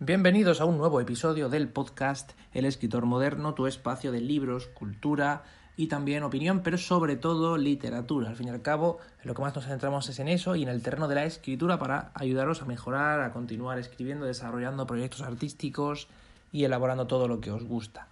Bienvenidos 0.00 0.60
a 0.60 0.64
un 0.64 0.78
nuevo 0.78 1.00
episodio 1.00 1.48
del 1.48 1.70
podcast 1.70 2.30
El 2.54 2.66
escritor 2.66 3.04
moderno, 3.04 3.54
tu 3.54 3.66
espacio 3.66 4.12
de 4.12 4.20
libros, 4.20 4.68
cultura 4.68 5.42
y 5.76 5.88
también 5.88 6.22
opinión, 6.22 6.62
pero 6.62 6.78
sobre 6.78 7.16
todo 7.16 7.56
literatura. 7.56 8.28
Al 8.28 8.36
fin 8.36 8.46
y 8.46 8.50
al 8.50 8.62
cabo, 8.62 8.98
lo 9.24 9.34
que 9.34 9.42
más 9.42 9.56
nos 9.56 9.66
centramos 9.66 10.08
es 10.08 10.20
en 10.20 10.28
eso 10.28 10.54
y 10.54 10.62
en 10.62 10.68
el 10.68 10.82
terreno 10.82 11.08
de 11.08 11.16
la 11.16 11.24
escritura 11.24 11.80
para 11.80 12.12
ayudaros 12.14 12.62
a 12.62 12.66
mejorar, 12.66 13.20
a 13.22 13.32
continuar 13.32 13.80
escribiendo, 13.80 14.24
desarrollando 14.24 14.86
proyectos 14.86 15.22
artísticos 15.22 16.06
y 16.52 16.62
elaborando 16.62 17.08
todo 17.08 17.26
lo 17.26 17.40
que 17.40 17.50
os 17.50 17.64
gusta. 17.64 18.06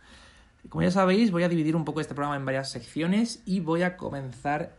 Como 0.68 0.82
ya 0.82 0.90
sabéis, 0.90 1.30
voy 1.30 1.44
a 1.44 1.48
dividir 1.48 1.76
un 1.76 1.84
poco 1.84 2.00
este 2.00 2.16
programa 2.16 2.34
en 2.34 2.46
varias 2.46 2.68
secciones 2.68 3.44
y 3.46 3.60
voy 3.60 3.82
a 3.82 3.96
comenzar 3.96 4.74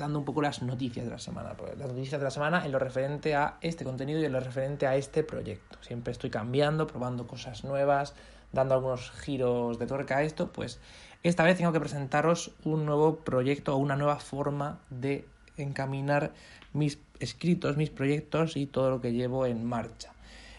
dando 0.00 0.18
un 0.18 0.24
poco 0.24 0.42
las 0.42 0.62
noticias 0.62 1.04
de 1.04 1.12
la 1.12 1.18
semana. 1.18 1.54
Las 1.78 1.88
noticias 1.88 2.20
de 2.20 2.24
la 2.24 2.30
semana 2.30 2.64
en 2.64 2.72
lo 2.72 2.78
referente 2.78 3.34
a 3.36 3.58
este 3.60 3.84
contenido 3.84 4.18
y 4.20 4.24
en 4.24 4.32
lo 4.32 4.40
referente 4.40 4.86
a 4.86 4.96
este 4.96 5.22
proyecto. 5.22 5.78
Siempre 5.82 6.10
estoy 6.12 6.30
cambiando, 6.30 6.86
probando 6.86 7.26
cosas 7.26 7.62
nuevas, 7.62 8.14
dando 8.52 8.74
algunos 8.74 9.10
giros 9.12 9.78
de 9.78 9.86
tuerca 9.86 10.18
a 10.18 10.22
esto, 10.22 10.50
pues 10.52 10.80
esta 11.22 11.44
vez 11.44 11.56
tengo 11.58 11.72
que 11.72 11.80
presentaros 11.80 12.52
un 12.64 12.86
nuevo 12.86 13.16
proyecto 13.16 13.74
o 13.74 13.78
una 13.78 13.94
nueva 13.94 14.16
forma 14.16 14.80
de 14.90 15.26
encaminar 15.56 16.32
mis 16.72 16.98
escritos, 17.20 17.76
mis 17.76 17.90
proyectos 17.90 18.56
y 18.56 18.66
todo 18.66 18.90
lo 18.90 19.00
que 19.00 19.12
llevo 19.12 19.46
en 19.46 19.64
marcha. 19.64 20.12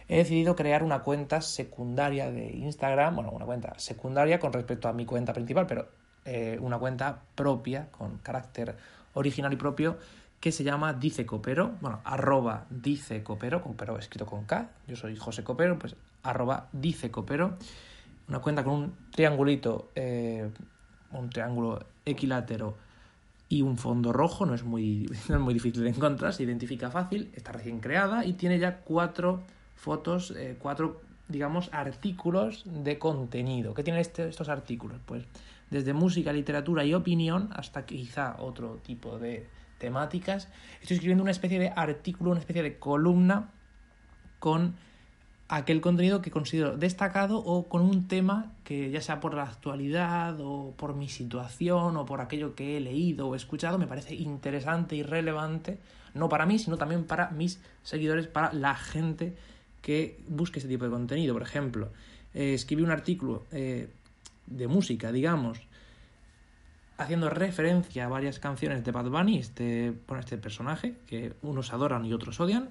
He 0.08 0.17
decidido 0.17 0.55
crear 0.55 0.84
una 0.84 1.03
cuenta 1.03 1.42
secundaria 1.42 2.31
de 2.31 2.52
Instagram, 2.52 3.16
bueno, 3.16 3.31
una 3.31 3.45
cuenta 3.45 3.73
secundaria 3.80 4.39
con 4.39 4.53
respecto 4.53 4.88
a 4.88 4.94
mi 4.94 5.05
cuenta 5.05 5.34
principal, 5.34 5.66
pero 5.67 5.88
eh, 6.26 6.59
una 6.62 6.78
cuenta 6.78 7.22
propia 7.34 7.88
con 7.92 8.20
carácter 8.20 8.76
original 9.14 9.54
y 9.54 9.56
propio 9.56 9.98
que 10.40 10.52
se 10.52 10.64
llama 10.64 10.94
Dice 10.94 11.26
Copero, 11.26 11.76
bueno, 11.82 12.02
arroba 12.04 12.66
Dice 12.70 13.24
Copero, 13.24 13.62
pero 13.78 13.98
escrito 14.00 14.26
con 14.26 14.46
K, 14.46 14.72
yo 14.88 14.96
soy 14.96 15.16
José 15.16 15.44
Copero, 15.44 15.78
pues 15.78 15.96
arroba 16.24 16.68
Dice 16.72 17.12
Copero, 17.12 17.58
una 18.28 18.40
cuenta 18.40 18.64
con 18.64 18.74
un 18.74 18.96
triangulito, 19.12 19.92
eh, 19.94 20.50
un 21.12 21.30
triángulo 21.30 21.86
equilátero 22.06 22.76
y 23.50 23.62
un 23.62 23.78
fondo 23.78 24.12
rojo, 24.12 24.45
no 24.48 24.56
es, 24.56 24.64
muy, 24.64 25.06
no 25.30 25.36
es 25.36 25.42
muy 25.42 25.53
difícil 25.53 25.84
de 25.84 25.90
encontrar, 25.90 26.34
se 26.34 26.44
identifica 26.44 26.90
fácil, 26.90 27.31
está 27.36 27.52
recién 27.52 27.80
creada 27.80 28.25
y 28.25 28.34
tiene 28.34 28.58
ya 28.58 28.80
cuatro 28.80 29.44
fotos, 29.75 30.31
eh, 30.38 30.58
cuatro, 30.58 31.02
digamos, 31.28 31.70
artículos 31.72 32.64
de 32.66 32.98
contenido. 32.98 33.75
¿Qué 33.75 33.84
tienen 33.84 34.02
este, 34.02 34.28
estos 34.28 34.50
artículos? 34.50 35.00
Pues 35.06 35.23
desde 35.72 35.94
música, 35.94 36.31
literatura 36.31 36.86
y 36.86 36.94
opinión 36.94 37.50
hasta 37.53 37.86
quizá 37.86 38.36
otro 38.39 38.80
tipo 38.83 39.17
de 39.17 39.47
temáticas. 39.80 40.50
Estoy 40.81 40.95
escribiendo 40.95 41.23
una 41.23 41.31
especie 41.31 41.58
de 41.58 41.69
artículo, 41.75 42.31
una 42.31 42.39
especie 42.39 42.61
de 42.61 42.78
columna 42.78 43.50
con 44.39 44.75
aquel 45.47 45.81
contenido 45.81 46.22
que 46.22 46.31
considero 46.31 46.78
destacado 46.78 47.39
o 47.39 47.67
con 47.67 47.81
un 47.81 48.08
tema 48.08 48.53
que 48.63 48.89
ya 48.89 49.02
sea 49.02 49.19
por 49.19 49.33
la 49.33 49.44
actualidad 49.44 50.38
o 50.39 50.73
por 50.78 50.95
mi 50.95 51.09
situación 51.09 51.97
o 51.97 52.06
por 52.06 52.22
aquello 52.22 52.56
que 52.56 52.78
he 52.78 52.80
leído 52.80 53.28
o 53.28 53.35
escuchado 53.35 53.78
me 53.78 53.85
parece 53.85 54.16
interesante 54.16 54.95
y 54.95 55.03
relevante, 55.03 55.78
no 56.13 56.30
para 56.30 56.45
mí, 56.45 56.58
sino 56.58 56.78
también 56.78 57.03
para 57.03 57.31
mis 57.31 57.59
seguidores, 57.83 58.28
para 58.28 58.53
la 58.53 58.75
gente 58.75 59.35
que 59.81 60.22
busque 60.28 60.59
ese 60.59 60.69
tipo 60.69 60.85
de 60.85 60.91
contenido. 60.91 61.33
Por 61.33 61.44
ejemplo, 61.44 61.89
eh, 62.33 62.53
escribí 62.53 62.83
un 62.83 62.91
artículo 62.91 63.44
eh, 63.52 63.89
de 64.52 64.67
música, 64.67 65.11
digamos, 65.11 65.59
haciendo 66.97 67.30
referencia 67.30 68.05
a 68.05 68.09
varias 68.09 68.39
canciones 68.39 68.83
de 68.83 68.91
Bad 68.91 69.09
Bunny, 69.09 69.39
este, 69.39 69.94
este 70.19 70.38
personaje, 70.38 70.97
que 71.07 71.33
unos 71.41 71.73
adoran 71.73 72.05
y 72.05 72.13
otros 72.13 72.39
odian, 72.39 72.69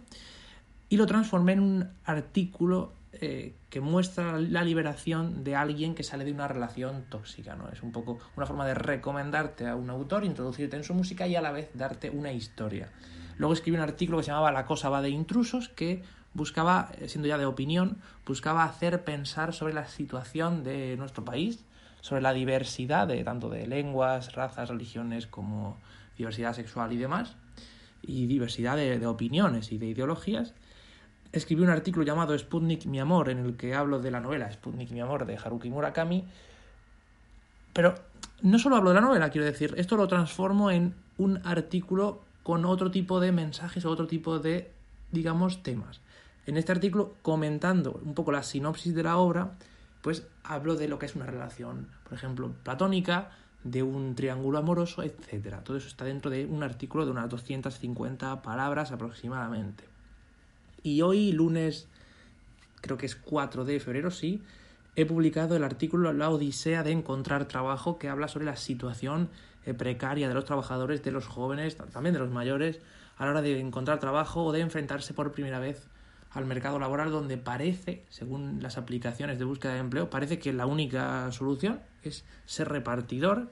y 0.88 0.96
lo 0.96 1.06
transformé 1.06 1.52
en 1.52 1.60
un 1.60 1.88
artículo 2.04 2.92
eh, 3.12 3.54
que 3.70 3.80
muestra 3.80 4.38
la 4.38 4.62
liberación 4.62 5.42
de 5.42 5.56
alguien 5.56 5.94
que 5.94 6.04
sale 6.04 6.24
de 6.24 6.32
una 6.32 6.46
relación 6.46 7.04
tóxica, 7.08 7.56
¿no? 7.56 7.68
Es 7.68 7.82
un 7.82 7.90
poco 7.90 8.18
una 8.36 8.46
forma 8.46 8.66
de 8.66 8.74
recomendarte 8.74 9.66
a 9.66 9.74
un 9.74 9.90
autor, 9.90 10.24
introducirte 10.24 10.76
en 10.76 10.84
su 10.84 10.94
música 10.94 11.26
y 11.26 11.34
a 11.34 11.40
la 11.40 11.50
vez 11.50 11.70
darte 11.74 12.10
una 12.10 12.32
historia. 12.32 12.88
Luego 13.36 13.54
escribí 13.54 13.76
un 13.76 13.82
artículo 13.82 14.18
que 14.18 14.24
se 14.24 14.30
llamaba 14.30 14.52
La 14.52 14.64
cosa 14.64 14.90
va 14.90 15.02
de 15.02 15.10
intrusos, 15.10 15.68
que 15.70 16.02
buscaba, 16.34 16.92
eh, 16.98 17.08
siendo 17.08 17.26
ya 17.26 17.38
de 17.38 17.46
opinión, 17.46 17.98
buscaba 18.24 18.64
hacer 18.64 19.02
pensar 19.02 19.52
sobre 19.54 19.74
la 19.74 19.88
situación 19.88 20.62
de 20.62 20.96
nuestro 20.96 21.24
país, 21.24 21.64
sobre 22.00 22.22
la 22.22 22.32
diversidad 22.32 23.06
de 23.06 23.22
tanto 23.24 23.48
de 23.48 23.66
lenguas, 23.66 24.34
razas, 24.34 24.68
religiones 24.68 25.26
como 25.26 25.76
diversidad 26.16 26.54
sexual 26.54 26.92
y 26.92 26.96
demás, 26.96 27.36
y 28.02 28.26
diversidad 28.26 28.76
de, 28.76 29.06
opiniones 29.06 29.72
y 29.72 29.78
de 29.78 29.86
ideologías. 29.86 30.54
Escribí 31.32 31.62
un 31.62 31.70
artículo 31.70 32.04
llamado 32.04 32.36
Sputnik 32.36 32.86
mi 32.86 32.98
amor, 32.98 33.28
en 33.28 33.38
el 33.38 33.56
que 33.56 33.74
hablo 33.74 34.00
de 34.00 34.10
la 34.10 34.20
novela 34.20 34.50
Sputnik 34.50 34.90
mi 34.90 35.00
amor 35.00 35.26
de 35.26 35.36
Haruki 35.36 35.70
Murakami, 35.70 36.24
pero 37.72 37.94
no 38.42 38.58
solo 38.58 38.76
hablo 38.76 38.90
de 38.90 38.96
la 38.96 39.00
novela, 39.00 39.30
quiero 39.30 39.46
decir, 39.46 39.74
esto 39.76 39.96
lo 39.96 40.08
transformo 40.08 40.70
en 40.70 40.94
un 41.18 41.40
artículo 41.44 42.22
con 42.42 42.64
otro 42.64 42.90
tipo 42.90 43.20
de 43.20 43.32
mensajes 43.32 43.84
o 43.84 43.90
otro 43.90 44.06
tipo 44.06 44.38
de, 44.38 44.72
digamos, 45.12 45.62
temas. 45.62 46.00
En 46.46 46.56
este 46.56 46.72
artículo, 46.72 47.14
comentando 47.22 48.00
un 48.04 48.14
poco 48.14 48.32
la 48.32 48.42
sinopsis 48.42 48.94
de 48.94 49.02
la 49.02 49.18
obra, 49.18 49.52
pues 50.02 50.26
hablo 50.42 50.76
de 50.76 50.88
lo 50.88 50.98
que 50.98 51.06
es 51.06 51.14
una 51.14 51.26
relación, 51.26 51.88
por 52.04 52.14
ejemplo, 52.14 52.52
platónica, 52.62 53.30
de 53.64 53.82
un 53.82 54.14
triángulo 54.14 54.58
amoroso, 54.58 55.02
etc. 55.02 55.56
Todo 55.62 55.76
eso 55.76 55.88
está 55.88 56.04
dentro 56.04 56.30
de 56.30 56.46
un 56.46 56.62
artículo 56.62 57.04
de 57.04 57.10
unas 57.10 57.28
250 57.28 58.42
palabras 58.42 58.90
aproximadamente. 58.92 59.84
Y 60.82 61.02
hoy, 61.02 61.32
lunes, 61.32 61.86
creo 62.80 62.96
que 62.96 63.06
es 63.06 63.16
4 63.16 63.64
de 63.66 63.80
febrero, 63.80 64.10
sí, 64.10 64.42
he 64.96 65.04
publicado 65.04 65.56
el 65.56 65.64
artículo 65.64 66.12
La 66.12 66.30
Odisea 66.30 66.82
de 66.82 66.92
encontrar 66.92 67.46
trabajo, 67.46 67.98
que 67.98 68.08
habla 68.08 68.28
sobre 68.28 68.46
la 68.46 68.56
situación 68.56 69.28
eh, 69.66 69.74
precaria 69.74 70.28
de 70.28 70.34
los 70.34 70.46
trabajadores, 70.46 71.02
de 71.02 71.12
los 71.12 71.26
jóvenes, 71.26 71.76
también 71.76 72.14
de 72.14 72.20
los 72.20 72.30
mayores, 72.30 72.80
a 73.18 73.26
la 73.26 73.32
hora 73.32 73.42
de 73.42 73.60
encontrar 73.60 74.00
trabajo 74.00 74.44
o 74.44 74.52
de 74.52 74.60
enfrentarse 74.60 75.12
por 75.12 75.32
primera 75.32 75.58
vez 75.58 75.86
al 76.32 76.46
mercado 76.46 76.78
laboral 76.78 77.10
donde 77.10 77.36
parece, 77.36 78.04
según 78.08 78.62
las 78.62 78.78
aplicaciones 78.78 79.38
de 79.38 79.44
búsqueda 79.44 79.74
de 79.74 79.80
empleo, 79.80 80.10
parece 80.10 80.38
que 80.38 80.52
la 80.52 80.66
única 80.66 81.30
solución 81.32 81.80
es 82.02 82.24
ser 82.46 82.68
repartidor, 82.68 83.50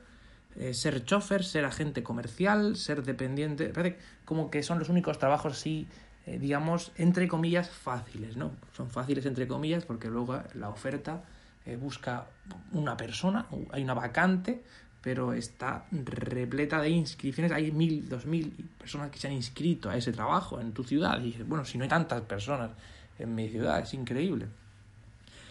eh, 0.57 0.75
ser 0.75 1.05
chofer, 1.05 1.45
ser 1.45 1.65
agente 1.65 2.03
comercial, 2.03 2.77
ser 2.77 3.03
dependiente, 3.03 3.69
parece 3.71 3.99
como 4.25 4.51
que 4.51 4.63
son 4.63 4.79
los 4.79 4.89
únicos 4.89 5.19
trabajos 5.19 5.53
así, 5.55 5.89
eh, 6.27 6.39
digamos, 6.39 6.93
entre 6.97 7.27
comillas, 7.27 7.69
fáciles, 7.69 8.37
¿no? 8.37 8.53
Son 8.77 8.91
fáciles 8.91 9.27
entre 9.27 9.49
comillas 9.49 9.85
porque 9.85 10.09
luego 10.09 10.41
la 10.55 10.69
oferta 10.69 11.25
eh, 11.67 11.77
busca 11.77 12.27
una 12.73 12.97
persona, 12.97 13.47
hay 13.73 13.83
una 13.83 13.95
vacante, 13.95 14.63
pero 15.03 15.33
está 15.33 15.87
repleta 15.91 16.81
de 16.81 16.91
inscripciones. 16.91 17.53
Hay 17.53 17.71
mil, 17.73 18.09
dos 18.09 18.27
mil 18.27 18.53
personas 18.79 19.11
que 19.11 19.19
se 19.19 19.29
han 19.29 19.33
inscrito 19.33 19.89
a 19.91 19.97
ese 19.97 20.13
trabajo 20.13 20.61
en 20.61 20.73
tu 20.73 20.85
ciudad. 20.85 21.21
Y 21.21 21.27
dices, 21.27 21.47
bueno, 21.47 21.65
si 21.65 21.79
no 21.79 21.85
hay 21.85 21.89
tantas 21.91 22.23
personas 22.23 22.71
en 23.19 23.35
mi 23.35 23.49
ciudad, 23.49 23.81
es 23.81 23.95
increíble. 23.95 24.47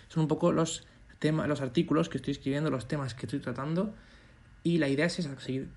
Son 0.09 0.22
un 0.22 0.28
poco 0.28 0.52
los 0.52 0.85
temas, 1.19 1.47
los 1.47 1.62
artículos 1.62 2.09
que 2.09 2.18
estoy 2.18 2.34
escribiendo, 2.34 2.69
los 2.69 2.88
temas 2.88 3.13
que 3.13 3.25
estoy 3.25 3.40
tratando. 3.40 3.94
Y 4.63 4.80
la 4.80 4.90
idea 4.90 5.06
es 5.06 5.19
esa, 5.19 5.40
seguir, 5.40 5.69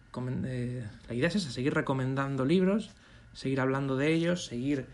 eh, 0.44 0.84
la 1.08 1.14
idea 1.14 1.28
es 1.28 1.36
esa, 1.36 1.50
seguir 1.50 1.74
recomendando 1.74 2.44
libros, 2.44 2.90
seguir 3.34 3.60
hablando 3.60 3.96
de 3.96 4.12
ellos, 4.12 4.46
seguir 4.46 4.86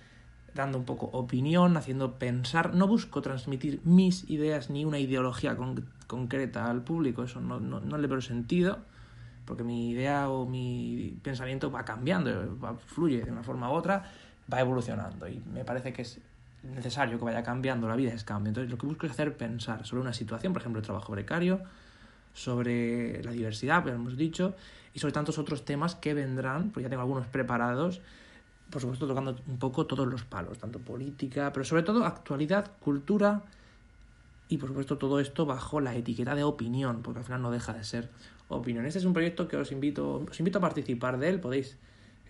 dando 0.56 0.78
un 0.78 0.84
poco 0.84 1.06
opinión, 1.06 1.77
haciendo 1.77 2.15
pensar. 2.19 2.75
No 2.75 2.89
busco 2.89 3.22
transmitir 3.22 3.81
mis 3.84 4.28
ideas 4.28 4.71
ni 4.71 4.84
una 4.84 4.99
ideología 4.99 5.56
concreta 6.06 6.69
al 6.69 6.83
público, 6.83 7.22
eso 7.22 7.41
no, 7.41 7.61
no, 7.61 7.99
le 7.99 8.06
veo 8.09 8.21
sentido, 8.21 8.78
porque 9.45 9.62
mi 9.62 9.91
idea 9.91 10.28
o 10.28 10.47
mi 10.47 11.16
pensamiento 11.22 11.71
va 11.71 11.84
cambiando, 11.84 12.59
fluye 12.87 13.22
de 13.22 13.31
una 13.31 13.45
forma 13.45 13.71
u 13.71 13.75
otra, 13.75 14.11
va 14.53 14.61
evolucionando 14.61 15.28
y 15.28 15.41
me 15.53 15.65
parece 15.65 15.93
que 15.93 16.03
es 16.03 16.21
necesario 16.62 17.19
que 17.19 17.25
vaya 17.25 17.43
cambiando, 17.43 17.87
la 17.89 17.97
vida 17.97 18.12
es 18.12 18.25
cambio. 18.25 18.49
Entonces 18.49 18.71
lo 18.71 18.78
que 18.78 18.87
busco 18.87 19.07
es 19.07 19.13
hacer 19.13 19.36
pensar 19.36 19.86
sobre 19.86 20.03
una 20.03 20.13
situación, 20.13 20.53
por 20.53 20.63
ejemplo, 20.63 20.81
el 20.81 20.84
trabajo 20.86 21.13
precario, 21.13 21.60
sobre 22.34 23.22
la 23.22 23.31
diversidad, 23.31 23.83
como 23.83 23.95
hemos 23.95 24.16
dicho, 24.16 24.54
y 24.92 24.98
sobre 24.98 25.13
tantos 25.13 25.39
otros 25.39 25.65
temas 25.65 25.95
que 25.95 26.15
vendrán, 26.15 26.71
porque 26.71 26.84
ya 26.84 26.89
tengo 26.91 27.03
algunos 27.03 27.27
preparados, 27.27 28.01
por 28.71 28.80
supuesto 28.80 29.07
tocando 29.07 29.36
un 29.47 29.59
poco 29.59 29.86
todos 29.86 30.07
los 30.07 30.24
palos, 30.24 30.59
tanto 30.59 30.78
política, 30.78 31.53
pero 31.53 31.65
sobre 31.65 31.83
todo 31.83 32.04
actualidad, 32.04 32.72
cultura 32.80 33.42
y 34.48 34.59
por 34.59 34.68
supuesto 34.68 34.98
todo 34.98 35.21
esto 35.21 35.47
bajo 35.47 35.80
la 35.80 35.95
etiqueta 35.95 36.34
de 36.34 36.45
opinión, 36.45 37.03
porque 37.03 37.21
al 37.21 37.24
final 37.24 37.42
no 37.42 37.51
deja 37.51 37.72
de 37.72 37.84
ser 37.84 38.09
opinión. 38.48 38.86
Este 38.86 38.98
es 38.98 39.04
un 39.04 39.13
proyecto 39.13 39.48
que 39.48 39.57
os 39.57 39.72
invito, 39.72 40.24
os 40.28 40.39
invito 40.39 40.59
a 40.59 40.60
participar 40.60 41.18
de 41.18 41.28
él, 41.28 41.41
podéis 41.41 41.77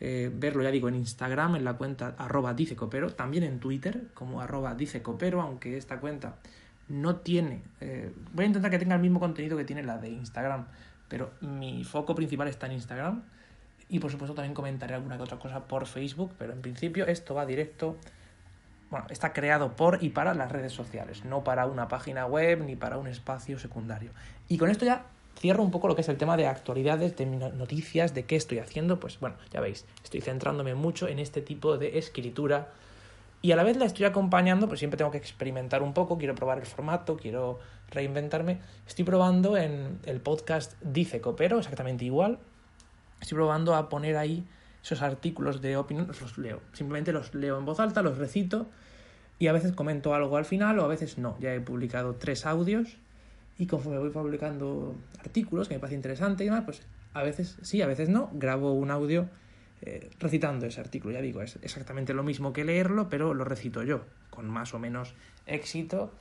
eh, 0.00 0.30
verlo, 0.34 0.62
ya 0.62 0.70
digo, 0.70 0.88
en 0.88 0.94
Instagram, 0.94 1.56
en 1.56 1.64
la 1.64 1.74
cuenta 1.74 2.14
arroba 2.18 2.54
dicecopero, 2.54 3.12
también 3.12 3.44
en 3.44 3.60
Twitter 3.60 4.08
como 4.14 4.40
arroba 4.40 4.74
dicecopero, 4.74 5.40
aunque 5.40 5.76
esta 5.76 6.00
cuenta 6.00 6.36
no 6.88 7.16
tiene, 7.16 7.62
eh, 7.80 8.12
voy 8.32 8.44
a 8.44 8.46
intentar 8.46 8.70
que 8.70 8.78
tenga 8.78 8.94
el 8.94 9.00
mismo 9.00 9.18
contenido 9.20 9.56
que 9.56 9.64
tiene 9.64 9.82
la 9.82 9.98
de 9.98 10.10
Instagram, 10.10 10.66
pero 11.08 11.30
mi 11.40 11.84
foco 11.84 12.14
principal 12.14 12.48
está 12.48 12.66
en 12.66 12.72
Instagram 12.72 13.22
y 13.88 13.98
por 13.98 14.10
supuesto 14.10 14.34
también 14.34 14.54
comentaré 14.54 14.94
alguna 14.94 15.16
que 15.16 15.22
otra 15.22 15.38
cosa 15.38 15.66
por 15.66 15.86
Facebook, 15.86 16.32
pero 16.38 16.52
en 16.52 16.60
principio 16.60 17.06
esto 17.06 17.34
va 17.34 17.46
directo 17.46 17.96
bueno, 18.90 19.06
está 19.10 19.32
creado 19.32 19.74
por 19.74 20.02
y 20.02 20.10
para 20.10 20.34
las 20.34 20.50
redes 20.52 20.72
sociales, 20.72 21.24
no 21.24 21.42
para 21.42 21.66
una 21.66 21.88
página 21.88 22.26
web 22.26 22.62
ni 22.64 22.76
para 22.76 22.98
un 22.98 23.08
espacio 23.08 23.58
secundario. 23.58 24.10
Y 24.48 24.58
con 24.58 24.70
esto 24.70 24.84
ya 24.84 25.06
cierro 25.38 25.62
un 25.62 25.70
poco 25.70 25.88
lo 25.88 25.96
que 25.96 26.02
es 26.02 26.08
el 26.08 26.16
tema 26.16 26.36
de 26.36 26.46
actualidades, 26.46 27.16
de 27.16 27.26
noticias, 27.26 28.14
de 28.14 28.24
qué 28.24 28.36
estoy 28.36 28.58
haciendo. 28.58 29.00
Pues 29.00 29.18
bueno, 29.18 29.36
ya 29.52 29.60
veis, 29.60 29.86
estoy 30.04 30.20
centrándome 30.20 30.74
mucho 30.74 31.08
en 31.08 31.18
este 31.18 31.42
tipo 31.42 31.78
de 31.78 31.98
escritura 31.98 32.68
y 33.42 33.52
a 33.52 33.56
la 33.56 33.64
vez 33.64 33.76
la 33.76 33.84
estoy 33.84 34.06
acompañando, 34.06 34.68
pues 34.68 34.78
siempre 34.78 34.96
tengo 34.96 35.10
que 35.10 35.18
experimentar 35.18 35.82
un 35.82 35.92
poco, 35.92 36.16
quiero 36.16 36.34
probar 36.34 36.58
el 36.58 36.66
formato, 36.66 37.16
quiero 37.16 37.58
reinventarme. 37.90 38.60
Estoy 38.86 39.04
probando 39.04 39.56
en 39.56 39.98
el 40.04 40.20
podcast 40.20 40.74
Dice 40.80 41.20
Copero, 41.20 41.58
exactamente 41.58 42.04
igual. 42.04 42.38
Estoy 43.26 43.38
probando 43.38 43.74
a 43.74 43.88
poner 43.88 44.16
ahí 44.16 44.46
esos 44.80 45.02
artículos 45.02 45.60
de 45.60 45.76
opinión, 45.76 46.06
los 46.06 46.38
leo. 46.38 46.60
Simplemente 46.72 47.10
los 47.10 47.34
leo 47.34 47.58
en 47.58 47.64
voz 47.64 47.80
alta, 47.80 48.00
los 48.00 48.18
recito 48.18 48.66
y 49.40 49.48
a 49.48 49.52
veces 49.52 49.72
comento 49.72 50.14
algo 50.14 50.36
al 50.36 50.44
final 50.44 50.78
o 50.78 50.84
a 50.84 50.86
veces 50.86 51.18
no. 51.18 51.36
Ya 51.40 51.52
he 51.52 51.60
publicado 51.60 52.14
tres 52.14 52.46
audios 52.46 52.98
y 53.58 53.66
conforme 53.66 53.98
voy 53.98 54.10
publicando 54.10 54.94
artículos 55.18 55.66
que 55.66 55.74
me 55.74 55.80
parece 55.80 55.96
interesante 55.96 56.44
y 56.44 56.46
demás, 56.46 56.62
pues 56.64 56.82
a 57.14 57.24
veces 57.24 57.58
sí, 57.62 57.82
a 57.82 57.88
veces 57.88 58.08
no, 58.08 58.30
grabo 58.32 58.74
un 58.74 58.92
audio 58.92 59.28
eh, 59.82 60.08
recitando 60.20 60.64
ese 60.64 60.80
artículo. 60.80 61.14
Ya 61.14 61.20
digo, 61.20 61.42
es 61.42 61.58
exactamente 61.62 62.14
lo 62.14 62.22
mismo 62.22 62.52
que 62.52 62.62
leerlo, 62.62 63.08
pero 63.08 63.34
lo 63.34 63.42
recito 63.42 63.82
yo, 63.82 64.02
con 64.30 64.48
más 64.48 64.72
o 64.72 64.78
menos 64.78 65.16
éxito. 65.46 66.12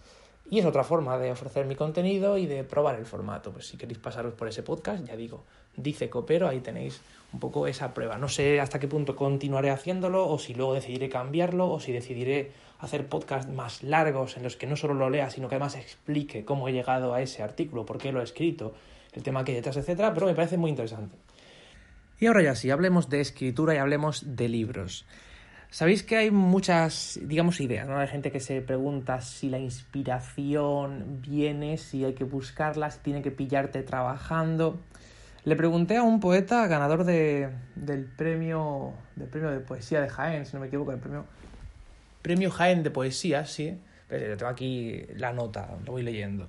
Y 0.50 0.57
es 0.57 0.66
otra 0.66 0.84
forma 0.84 1.19
de 1.19 1.31
ofrecer 1.31 1.68
mi 1.68 1.75
contenido 1.75 2.40
y 2.40 2.48
de 2.48 2.63
probar 2.63 2.96
el 2.96 3.06
formato. 3.06 3.52
Pues 3.52 3.68
si 3.68 3.78
queréis 3.78 4.00
pasaros 4.00 4.34
por 4.34 4.48
ese 4.48 4.63
podcast, 4.63 5.04
ya 5.04 5.16
digo, 5.16 5.44
dice 5.77 6.10
Copero, 6.10 6.48
ahí 6.48 6.60
tenéis 6.60 7.01
un 7.33 7.39
poco 7.39 7.68
esa 7.68 7.94
prueba. 7.94 8.18
No 8.18 8.30
sé 8.30 8.60
hasta 8.60 8.80
qué 8.80 8.88
punto 8.88 9.16
continuaré 9.16 9.69
haciéndolo 9.69 10.27
o 10.27 10.39
si 10.39 10.54
luego 10.54 10.74
decidiré 10.74 11.10
cambiarlo 11.10 11.69
o 11.69 11.80
si 11.80 11.92
decidiré 11.92 12.51
hacer 12.80 13.07
podcasts 13.07 13.51
más 13.51 13.83
largos 13.83 14.38
en 14.38 14.44
los 14.44 14.56
que 14.56 14.68
no 14.68 14.75
solo 14.75 14.94
lo 14.94 15.10
lea, 15.10 15.30
sino 15.30 15.48
que 15.48 15.56
además 15.56 15.75
explique 15.75 16.45
cómo 16.45 16.68
he 16.68 16.74
llegado 16.74 17.13
a 17.13 17.22
ese 17.22 17.44
artículo, 17.44 17.86
por 17.86 17.98
qué 17.98 18.12
lo 18.12 18.22
he 18.22 18.24
escrito, 18.24 18.74
el 19.13 19.24
tema 19.24 19.44
que 19.44 19.51
hay 19.51 19.57
detrás, 19.57 19.77
etcétera, 19.77 20.13
pero 20.13 20.27
me 20.27 20.36
parece 20.36 20.57
muy 20.57 20.69
interesante. 20.69 21.16
Y 22.19 22.28
ahora 22.28 22.44
ya 22.44 22.56
sí, 22.56 22.69
hablemos 22.71 23.10
de 23.10 23.21
escritura 23.21 23.75
y 23.75 23.78
hablemos 23.78 24.36
de 24.36 24.48
libros. 24.48 25.06
Sabéis 25.69 26.04
que 26.04 26.16
hay 26.16 26.31
muchas, 26.31 27.19
digamos, 27.21 27.60
ideas, 27.60 27.88
¿no? 27.88 27.98
Hay 27.98 28.07
gente 28.07 28.31
que 28.31 28.39
se 28.39 28.62
pregunta 28.62 29.19
si 29.19 29.50
la 29.50 29.60
inspiración 29.60 31.21
viene, 31.21 31.78
si 31.78 32.06
hay 32.06 32.13
que 32.13 32.24
buscarla, 32.24 32.92
si 32.92 33.00
tiene 33.00 33.21
que 33.21 33.31
pillarte 33.31 33.83
trabajando. 33.83 34.80
Le 35.45 35.56
pregunté 35.56 35.97
a 35.97 36.03
un 36.03 36.19
poeta 36.19 36.68
ganador 36.68 37.03
de, 37.03 37.50
del 37.75 38.06
premio 38.06 38.94
del 39.15 39.30
premio 39.30 39.51
de 39.51 39.59
poesía 39.59 40.01
de 40.01 40.09
Jaén, 40.09 40.45
si 40.45 40.56
no 40.56 40.59
me 40.59 40.68
equivoco, 40.68 40.92
el 40.92 41.00
premio 41.00 41.25
premio 42.21 42.50
Jaén 42.50 42.81
de 42.81 42.89
poesía, 42.89 43.45
sí. 43.45 43.77
Pero 44.07 44.36
tengo 44.38 44.51
aquí 44.51 45.03
la 45.15 45.31
nota, 45.33 45.77
lo 45.86 45.92
voy 45.92 46.01
leyendo. 46.01 46.47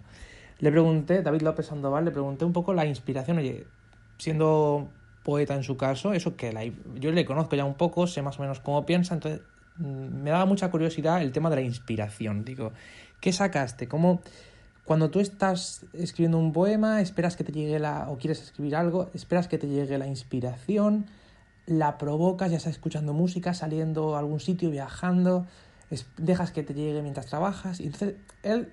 Le 0.58 0.70
pregunté, 0.70 1.22
David 1.22 1.43
López 1.43 1.66
Sandoval, 1.66 2.06
le 2.06 2.10
pregunté 2.10 2.46
un 2.46 2.52
poco 2.54 2.72
la 2.72 2.87
inspiración, 2.87 3.38
oye, 3.38 3.66
siendo 4.16 4.88
poeta 5.22 5.54
en 5.54 5.62
su 5.62 5.76
caso, 5.76 6.14
eso 6.14 6.37
que 6.37 6.52
la, 6.52 6.64
yo 6.64 7.12
le 7.12 7.25
conozco 7.26 7.56
ya 7.56 7.64
un 7.64 7.75
poco, 7.75 8.06
sé 8.06 8.22
más 8.22 8.38
o 8.38 8.43
menos 8.43 8.60
cómo 8.60 8.87
piensa, 8.87 9.14
entonces 9.14 9.43
mm, 9.76 10.22
me 10.22 10.31
daba 10.31 10.46
mucha 10.46 10.70
curiosidad 10.70 11.20
el 11.20 11.32
tema 11.32 11.50
de 11.50 11.56
la 11.56 11.62
inspiración. 11.62 12.44
Digo, 12.44 12.72
¿qué 13.20 13.32
sacaste? 13.32 13.88
¿Cómo, 13.88 14.22
cuando 14.86 15.10
tú 15.10 15.18
estás 15.18 15.84
escribiendo 15.92 16.38
un 16.38 16.52
poema, 16.52 17.00
esperas 17.00 17.36
que 17.36 17.42
te 17.42 17.50
llegue 17.50 17.80
la, 17.80 18.08
o 18.08 18.18
quieres 18.18 18.40
escribir 18.40 18.76
algo, 18.76 19.10
esperas 19.14 19.48
que 19.48 19.58
te 19.58 19.66
llegue 19.66 19.98
la 19.98 20.06
inspiración, 20.06 21.06
la 21.66 21.98
provocas, 21.98 22.52
ya 22.52 22.56
estás 22.56 22.74
escuchando 22.74 23.12
música, 23.12 23.52
saliendo 23.52 24.14
a 24.14 24.20
algún 24.20 24.38
sitio, 24.38 24.70
viajando, 24.70 25.44
dejas 26.16 26.52
que 26.52 26.62
te 26.62 26.72
llegue 26.72 27.02
mientras 27.02 27.26
trabajas. 27.26 27.80
Y 27.80 27.86
entonces 27.86 28.14
él 28.44 28.68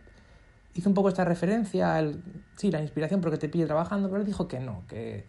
hizo 0.76 0.88
un 0.88 0.94
poco 0.94 1.10
esta 1.10 1.26
referencia 1.26 1.96
al, 1.96 2.22
sí, 2.58 2.70
la 2.70 2.82
inspiración, 2.82 3.20
porque 3.20 3.40
te 3.40 3.50
pide 3.50 3.66
trabajando, 3.66 4.08
pero 4.08 4.22
él 4.22 4.28
dijo 4.28 4.48
que 4.48 4.60
no, 4.60 4.84
que 4.88 5.26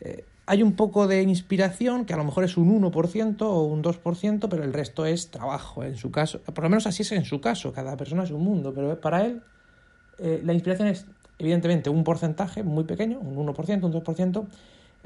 eh, 0.00 0.24
hay 0.46 0.62
un 0.62 0.72
poco 0.72 1.06
de 1.08 1.20
inspiración, 1.20 2.06
que 2.06 2.14
a 2.14 2.16
lo 2.16 2.24
mejor 2.24 2.44
es 2.44 2.56
un 2.56 2.82
1% 2.82 3.42
o 3.42 3.64
un 3.64 3.82
2%, 3.82 4.48
pero 4.48 4.64
el 4.64 4.72
resto 4.72 5.04
es 5.04 5.30
trabajo, 5.30 5.84
en 5.84 5.98
su 5.98 6.10
caso. 6.10 6.40
Por 6.40 6.64
lo 6.64 6.70
menos 6.70 6.86
así 6.86 7.02
es 7.02 7.12
en 7.12 7.26
su 7.26 7.42
caso, 7.42 7.74
cada 7.74 7.98
persona 7.98 8.24
es 8.24 8.30
un 8.30 8.42
mundo, 8.42 8.72
pero 8.72 8.98
para 8.98 9.26
él 9.26 9.42
eh, 10.18 10.40
la 10.44 10.52
inspiración 10.52 10.88
es 10.88 11.06
evidentemente 11.38 11.90
un 11.90 12.04
porcentaje 12.04 12.62
muy 12.62 12.84
pequeño, 12.84 13.18
un 13.18 13.36
1%, 13.36 13.84
un 13.84 13.92
2%, 13.92 14.46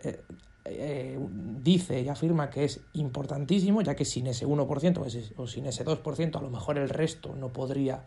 eh, 0.02 0.20
eh, 0.64 1.18
dice 1.62 2.00
y 2.02 2.08
afirma 2.08 2.50
que 2.50 2.64
es 2.64 2.80
importantísimo, 2.94 3.82
ya 3.82 3.94
que 3.94 4.04
sin 4.04 4.26
ese 4.26 4.46
1% 4.46 5.32
o 5.36 5.46
sin 5.46 5.66
ese 5.66 5.84
2% 5.84 6.36
a 6.36 6.42
lo 6.42 6.50
mejor 6.50 6.78
el 6.78 6.88
resto 6.88 7.34
no 7.36 7.52
podría, 7.52 8.02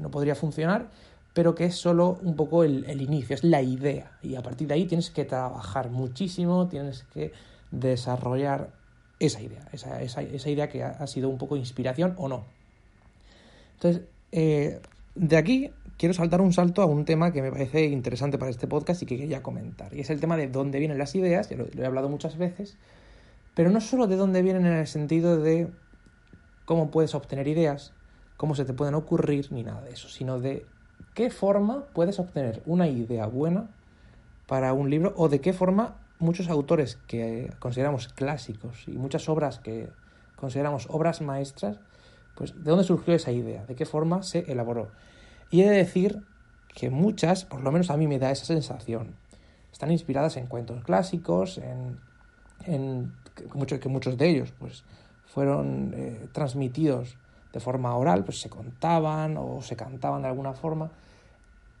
no 0.00 0.10
podría 0.10 0.34
funcionar, 0.34 0.90
pero 1.32 1.54
que 1.54 1.64
es 1.66 1.76
solo 1.76 2.18
un 2.22 2.36
poco 2.36 2.64
el, 2.64 2.84
el, 2.88 3.00
inicio, 3.00 3.34
es 3.34 3.44
la 3.44 3.62
idea. 3.62 4.18
Y 4.22 4.34
a 4.34 4.42
partir 4.42 4.68
de 4.68 4.74
ahí 4.74 4.86
tienes 4.86 5.10
que 5.10 5.24
trabajar 5.24 5.88
muchísimo, 5.88 6.68
tienes 6.68 7.04
que 7.14 7.32
desarrollar 7.70 8.70
esa 9.20 9.40
idea, 9.40 9.66
esa, 9.72 10.02
esa, 10.02 10.22
esa 10.22 10.50
idea 10.50 10.68
que 10.68 10.82
ha, 10.82 11.06
sido 11.06 11.28
un 11.28 11.38
poco 11.38 11.56
inspiración 11.56 12.14
o 12.18 12.28
no. 12.28 12.44
Entonces, 13.74 14.02
de 15.18 15.36
aquí 15.36 15.70
quiero 15.98 16.14
saltar 16.14 16.40
un 16.40 16.52
salto 16.52 16.80
a 16.80 16.86
un 16.86 17.04
tema 17.04 17.32
que 17.32 17.42
me 17.42 17.50
parece 17.50 17.84
interesante 17.86 18.38
para 18.38 18.50
este 18.50 18.66
podcast 18.66 19.02
y 19.02 19.06
que 19.06 19.18
quería 19.18 19.42
comentar. 19.42 19.92
Y 19.94 20.00
es 20.00 20.10
el 20.10 20.20
tema 20.20 20.36
de 20.36 20.48
dónde 20.48 20.78
vienen 20.78 20.96
las 20.96 21.14
ideas, 21.14 21.50
ya 21.50 21.56
lo, 21.56 21.66
he 21.66 21.84
hablado 21.84 22.08
muchas 22.08 22.38
veces, 22.38 22.78
pero 23.54 23.70
no 23.70 23.80
solo 23.80 24.06
de 24.06 24.16
dónde 24.16 24.40
vienen 24.40 24.64
en 24.64 24.74
el 24.74 24.86
sentido 24.86 25.38
de 25.38 25.68
cómo 26.64 26.90
puedes 26.90 27.14
obtener 27.14 27.48
ideas, 27.48 27.92
cómo 28.36 28.54
se 28.54 28.64
te 28.64 28.72
pueden 28.72 28.94
ocurrir, 28.94 29.50
ni 29.52 29.64
nada 29.64 29.82
de 29.82 29.90
eso, 29.90 30.08
sino 30.08 30.38
de 30.38 30.64
qué 31.14 31.30
forma 31.30 31.86
puedes 31.92 32.20
obtener 32.20 32.62
una 32.64 32.86
idea 32.86 33.26
buena 33.26 33.68
para 34.46 34.72
un 34.72 34.88
libro 34.88 35.12
o 35.16 35.28
de 35.28 35.40
qué 35.40 35.52
forma 35.52 35.96
muchos 36.20 36.48
autores 36.48 36.96
que 37.08 37.52
consideramos 37.58 38.08
clásicos 38.08 38.84
y 38.86 38.92
muchas 38.92 39.28
obras 39.28 39.58
que 39.58 39.88
consideramos 40.36 40.86
obras 40.90 41.20
maestras, 41.20 41.78
pues 42.36 42.54
de 42.54 42.70
dónde 42.70 42.84
surgió 42.84 43.14
esa 43.14 43.32
idea, 43.32 43.66
de 43.66 43.74
qué 43.74 43.84
forma 43.84 44.22
se 44.22 44.50
elaboró. 44.50 44.90
Y 45.50 45.62
he 45.62 45.68
de 45.68 45.76
decir 45.76 46.22
que 46.74 46.90
muchas, 46.90 47.44
por 47.44 47.62
lo 47.62 47.72
menos 47.72 47.90
a 47.90 47.96
mí 47.96 48.06
me 48.06 48.18
da 48.18 48.30
esa 48.30 48.44
sensación, 48.44 49.16
están 49.72 49.90
inspiradas 49.90 50.36
en 50.36 50.46
cuentos 50.46 50.82
clásicos, 50.84 51.58
en, 51.58 51.98
en 52.66 53.12
que 53.34 53.88
muchos 53.88 54.16
de 54.16 54.28
ellos 54.28 54.52
pues, 54.58 54.84
fueron 55.26 55.92
eh, 55.96 56.28
transmitidos 56.32 57.16
de 57.52 57.60
forma 57.60 57.96
oral, 57.96 58.24
pues 58.24 58.40
se 58.40 58.50
contaban 58.50 59.36
o 59.36 59.60
se 59.62 59.76
cantaban 59.76 60.22
de 60.22 60.28
alguna 60.28 60.52
forma. 60.52 60.90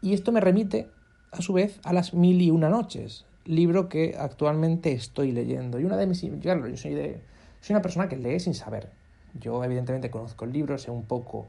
Y 0.00 0.14
esto 0.14 0.32
me 0.32 0.40
remite, 0.40 0.88
a 1.32 1.42
su 1.42 1.52
vez, 1.52 1.80
a 1.84 1.92
las 1.92 2.14
mil 2.14 2.40
y 2.40 2.50
una 2.50 2.68
noches, 2.68 3.26
libro 3.44 3.88
que 3.88 4.16
actualmente 4.18 4.92
estoy 4.92 5.32
leyendo. 5.32 5.78
Y 5.78 5.84
una 5.84 5.96
de 5.96 6.06
mis... 6.06 6.22
Yo, 6.22 6.66
yo 6.66 6.76
soy, 6.76 6.94
de, 6.94 7.22
soy 7.60 7.74
una 7.74 7.82
persona 7.82 8.08
que 8.08 8.16
lee 8.16 8.40
sin 8.40 8.54
saber. 8.54 8.90
Yo 9.34 9.62
evidentemente 9.64 10.10
conozco 10.10 10.44
el 10.44 10.52
libro, 10.52 10.78
sé 10.78 10.90
un 10.90 11.04
poco 11.04 11.48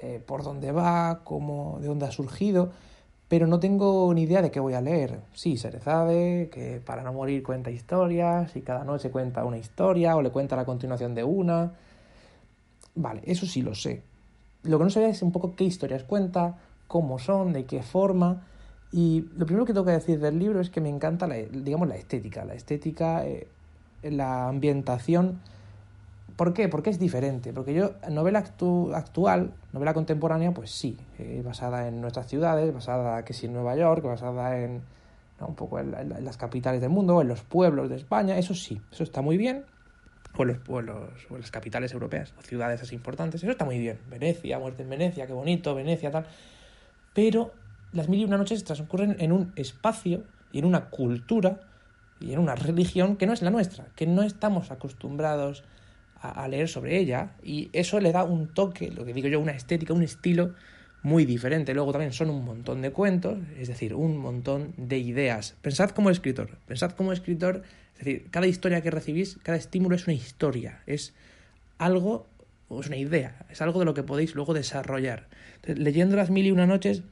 eh, 0.00 0.22
por 0.24 0.42
dónde 0.42 0.72
va, 0.72 1.20
cómo, 1.24 1.78
de 1.80 1.88
dónde 1.88 2.06
ha 2.06 2.10
surgido, 2.10 2.70
pero 3.28 3.46
no 3.46 3.60
tengo 3.60 4.12
ni 4.14 4.22
idea 4.22 4.42
de 4.42 4.50
qué 4.50 4.60
voy 4.60 4.74
a 4.74 4.80
leer. 4.80 5.20
Sí, 5.34 5.56
se 5.56 5.78
sabe 5.80 6.48
que 6.52 6.80
para 6.84 7.02
no 7.02 7.12
morir 7.12 7.42
cuenta 7.42 7.70
historias 7.70 8.56
y 8.56 8.62
cada 8.62 8.84
noche 8.84 9.10
cuenta 9.10 9.44
una 9.44 9.58
historia 9.58 10.16
o 10.16 10.22
le 10.22 10.30
cuenta 10.30 10.56
la 10.56 10.64
continuación 10.64 11.14
de 11.14 11.24
una. 11.24 11.72
Vale, 12.94 13.22
eso 13.24 13.44
sí 13.44 13.62
lo 13.62 13.74
sé. 13.74 14.02
Lo 14.62 14.78
que 14.78 14.84
no 14.84 14.90
sé 14.90 15.08
es 15.08 15.22
un 15.22 15.32
poco 15.32 15.54
qué 15.54 15.64
historias 15.64 16.04
cuenta, 16.04 16.58
cómo 16.86 17.18
son, 17.18 17.52
de 17.52 17.64
qué 17.64 17.82
forma. 17.82 18.46
Y 18.92 19.26
lo 19.36 19.44
primero 19.44 19.66
que 19.66 19.72
tengo 19.72 19.84
que 19.84 19.92
decir 19.92 20.18
del 20.20 20.38
libro 20.38 20.60
es 20.60 20.70
que 20.70 20.80
me 20.80 20.88
encanta, 20.88 21.26
la, 21.26 21.36
digamos, 21.36 21.88
la 21.88 21.96
estética. 21.96 22.44
La 22.44 22.54
estética, 22.54 23.26
eh, 23.26 23.46
la 24.02 24.48
ambientación 24.48 25.40
¿Por 26.38 26.54
qué? 26.54 26.68
Porque 26.68 26.90
es 26.90 27.00
diferente. 27.00 27.52
Porque 27.52 27.74
yo, 27.74 27.94
novela 28.08 28.38
actual, 28.38 29.54
novela 29.72 29.92
contemporánea, 29.92 30.54
pues 30.54 30.70
sí, 30.70 30.96
eh, 31.18 31.42
basada 31.44 31.88
en 31.88 32.00
nuestras 32.00 32.28
ciudades, 32.28 32.72
basada 32.72 33.24
que 33.24 33.32
sí 33.32 33.46
en 33.46 33.54
Nueva 33.54 33.74
York, 33.74 34.04
basada 34.04 34.56
en 34.56 34.82
un 35.40 35.56
poco 35.56 35.80
en, 35.80 35.90
las 36.24 36.36
capitales 36.36 36.80
del 36.80 36.90
mundo, 36.90 37.20
en 37.20 37.26
los 37.26 37.42
pueblos 37.42 37.90
de 37.90 37.96
España, 37.96 38.38
eso 38.38 38.54
sí, 38.54 38.80
eso 38.92 39.02
está 39.02 39.20
muy 39.20 39.36
bien. 39.36 39.64
O 40.36 40.44
los 40.44 40.58
pueblos, 40.58 41.10
o 41.28 41.38
las 41.38 41.50
capitales 41.50 41.92
europeas, 41.92 42.32
o 42.38 42.42
ciudades 42.42 42.80
así 42.82 42.94
importantes, 42.94 43.42
eso 43.42 43.50
está 43.50 43.64
muy 43.64 43.80
bien. 43.80 43.98
Venecia, 44.08 44.60
muerte 44.60 44.84
en 44.84 44.90
Venecia, 44.90 45.26
qué 45.26 45.32
bonito, 45.32 45.74
Venecia, 45.74 46.12
tal. 46.12 46.26
Pero 47.14 47.52
las 47.92 48.08
mil 48.08 48.20
y 48.20 48.24
una 48.24 48.36
noches 48.36 48.62
transcurren 48.62 49.16
en 49.18 49.32
un 49.32 49.52
espacio 49.56 50.22
y 50.52 50.60
en 50.60 50.66
una 50.66 50.88
cultura 50.90 51.62
y 52.20 52.32
en 52.32 52.38
una 52.38 52.54
religión 52.54 53.16
que 53.16 53.26
no 53.26 53.32
es 53.32 53.42
la 53.42 53.50
nuestra, 53.50 53.86
que 53.96 54.06
no 54.06 54.22
estamos 54.22 54.70
acostumbrados 54.70 55.64
leer 56.48 56.68
sobre 56.68 56.98
ella 56.98 57.32
y 57.42 57.70
eso 57.72 58.00
le 58.00 58.12
da 58.12 58.24
un 58.24 58.52
toque, 58.54 58.90
lo 58.90 59.04
que 59.04 59.12
digo 59.12 59.28
yo, 59.28 59.40
una 59.40 59.52
estética, 59.52 59.92
un 59.92 60.02
estilo 60.02 60.54
muy 61.02 61.24
diferente. 61.24 61.74
Luego 61.74 61.92
también 61.92 62.12
son 62.12 62.30
un 62.30 62.44
montón 62.44 62.82
de 62.82 62.90
cuentos, 62.90 63.38
es 63.58 63.68
decir, 63.68 63.94
un 63.94 64.16
montón 64.16 64.74
de 64.76 64.98
ideas. 64.98 65.56
Pensad 65.62 65.90
como 65.90 66.10
escritor, 66.10 66.58
pensad 66.66 66.92
como 66.92 67.12
escritor, 67.12 67.62
es 67.92 68.04
decir, 68.04 68.26
cada 68.30 68.46
historia 68.46 68.80
que 68.80 68.90
recibís, 68.90 69.38
cada 69.42 69.58
estímulo 69.58 69.96
es 69.96 70.06
una 70.06 70.14
historia, 70.14 70.82
es 70.86 71.14
algo 71.78 72.26
es 72.80 72.86
una 72.88 72.96
idea, 72.96 73.46
es 73.48 73.62
algo 73.62 73.78
de 73.78 73.86
lo 73.86 73.94
que 73.94 74.02
podéis 74.02 74.34
luego 74.34 74.52
desarrollar. 74.52 75.28
leyendo 75.64 76.16
las 76.16 76.30
mil 76.30 76.46
y 76.46 76.50
una 76.50 76.66
noches, 76.66 77.02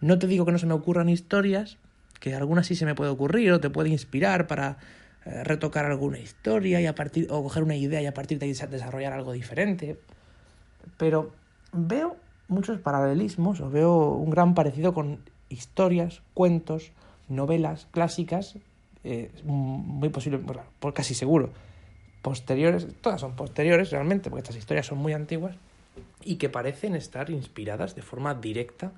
no 0.00 0.18
te 0.18 0.26
digo 0.26 0.46
que 0.46 0.52
no 0.52 0.58
se 0.58 0.66
me 0.66 0.74
ocurran 0.74 1.08
historias, 1.08 1.76
que 2.18 2.34
algunas 2.34 2.66
sí 2.66 2.76
se 2.76 2.86
me 2.86 2.94
puede 2.94 3.10
ocurrir 3.10 3.52
o 3.52 3.60
te 3.60 3.68
puede 3.68 3.90
inspirar 3.90 4.46
para 4.46 4.78
retocar 5.24 5.84
alguna 5.84 6.18
historia 6.18 6.80
y 6.80 6.86
a 6.86 6.94
partir 6.94 7.28
o 7.30 7.42
coger 7.42 7.62
una 7.62 7.76
idea 7.76 8.02
y 8.02 8.06
a 8.06 8.14
partir 8.14 8.38
de 8.38 8.46
ahí 8.46 8.52
desarrollar 8.52 9.12
algo 9.12 9.32
diferente. 9.32 9.98
Pero 10.96 11.32
veo 11.72 12.16
muchos 12.48 12.78
paralelismos 12.80 13.60
o 13.60 13.70
veo 13.70 14.10
un 14.10 14.30
gran 14.30 14.54
parecido 14.54 14.94
con 14.94 15.20
historias, 15.48 16.22
cuentos, 16.34 16.92
novelas 17.28 17.86
clásicas, 17.90 18.56
eh, 19.04 19.30
muy 19.44 20.08
posible, 20.08 20.40
por 20.78 20.94
casi 20.94 21.14
seguro, 21.14 21.50
posteriores, 22.22 22.86
todas 23.00 23.20
son 23.20 23.34
posteriores 23.34 23.90
realmente, 23.90 24.30
porque 24.30 24.42
estas 24.42 24.56
historias 24.56 24.86
son 24.86 24.98
muy 24.98 25.12
antiguas 25.12 25.56
y 26.24 26.36
que 26.36 26.48
parecen 26.48 26.94
estar 26.94 27.30
inspiradas 27.30 27.94
de 27.94 28.02
forma 28.02 28.34
directa 28.34 28.92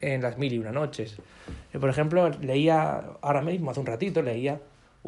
en 0.00 0.20
las 0.20 0.36
mil 0.36 0.52
y 0.52 0.58
una 0.58 0.72
noches. 0.72 1.16
Yo, 1.72 1.80
por 1.80 1.88
ejemplo, 1.88 2.28
leía, 2.28 3.02
ahora 3.22 3.40
mismo, 3.40 3.70
hace 3.70 3.80
un 3.80 3.86
ratito, 3.86 4.20
leía 4.20 4.60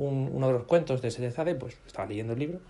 uno 0.06 0.46
de 0.46 0.52
los 0.52 0.64
cuentos 0.64 1.02
de 1.02 1.10
Serezade, 1.10 1.54
pues 1.54 1.78
estaba 1.86 2.08
leyendo 2.08 2.32
el 2.32 2.38
libro, 2.38 2.60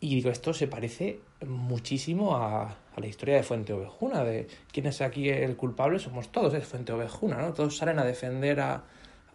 y 0.00 0.14
digo, 0.14 0.30
esto 0.30 0.54
se 0.54 0.68
parece 0.68 1.20
muchísimo 1.46 2.36
a, 2.36 2.76
la 2.96 3.06
historia 3.06 3.36
de 3.36 3.42
Fuente 3.42 3.72
Ovejuna, 3.72 4.24
de 4.24 4.48
quién 4.72 4.86
es 4.86 5.00
aquí 5.00 5.28
el 5.28 5.56
culpable, 5.56 5.98
somos 5.98 6.30
todos, 6.30 6.54
es 6.54 6.66
Fuente 6.66 6.92
Ovejuna, 6.92 7.38
¿no? 7.38 7.52
Todos 7.52 7.76
salen 7.76 7.98
a 7.98 8.04
defender 8.04 8.60
a, 8.60 8.84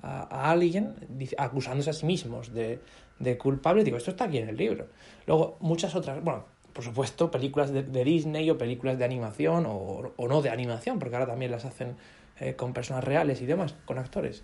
a, 0.01 0.51
alguien 0.51 0.95
acusándose 1.37 1.89
a 1.89 1.93
sí 1.93 2.05
mismos 2.05 2.53
de, 2.53 2.79
de 3.19 3.37
culpable. 3.37 3.83
Digo, 3.83 3.97
esto 3.97 4.11
está 4.11 4.25
aquí 4.25 4.37
en 4.37 4.49
el 4.49 4.57
libro. 4.57 4.87
Luego, 5.27 5.57
muchas 5.61 5.95
otras, 5.95 6.21
bueno, 6.21 6.45
por 6.73 6.83
supuesto, 6.83 7.31
películas 7.31 7.71
de, 7.71 8.03
Disney 8.03 8.49
o 8.49 8.57
películas 8.57 8.97
de 8.97 9.05
animación 9.05 9.65
o, 9.65 10.13
o, 10.15 10.27
no 10.27 10.41
de 10.41 10.49
animación, 10.49 10.99
porque 10.99 11.15
ahora 11.15 11.27
también 11.27 11.51
las 11.51 11.65
hacen 11.65 11.95
eh, 12.39 12.55
con 12.55 12.73
personas 12.73 13.03
reales 13.03 13.41
y 13.41 13.45
demás, 13.45 13.75
con 13.85 13.97
actores. 13.97 14.43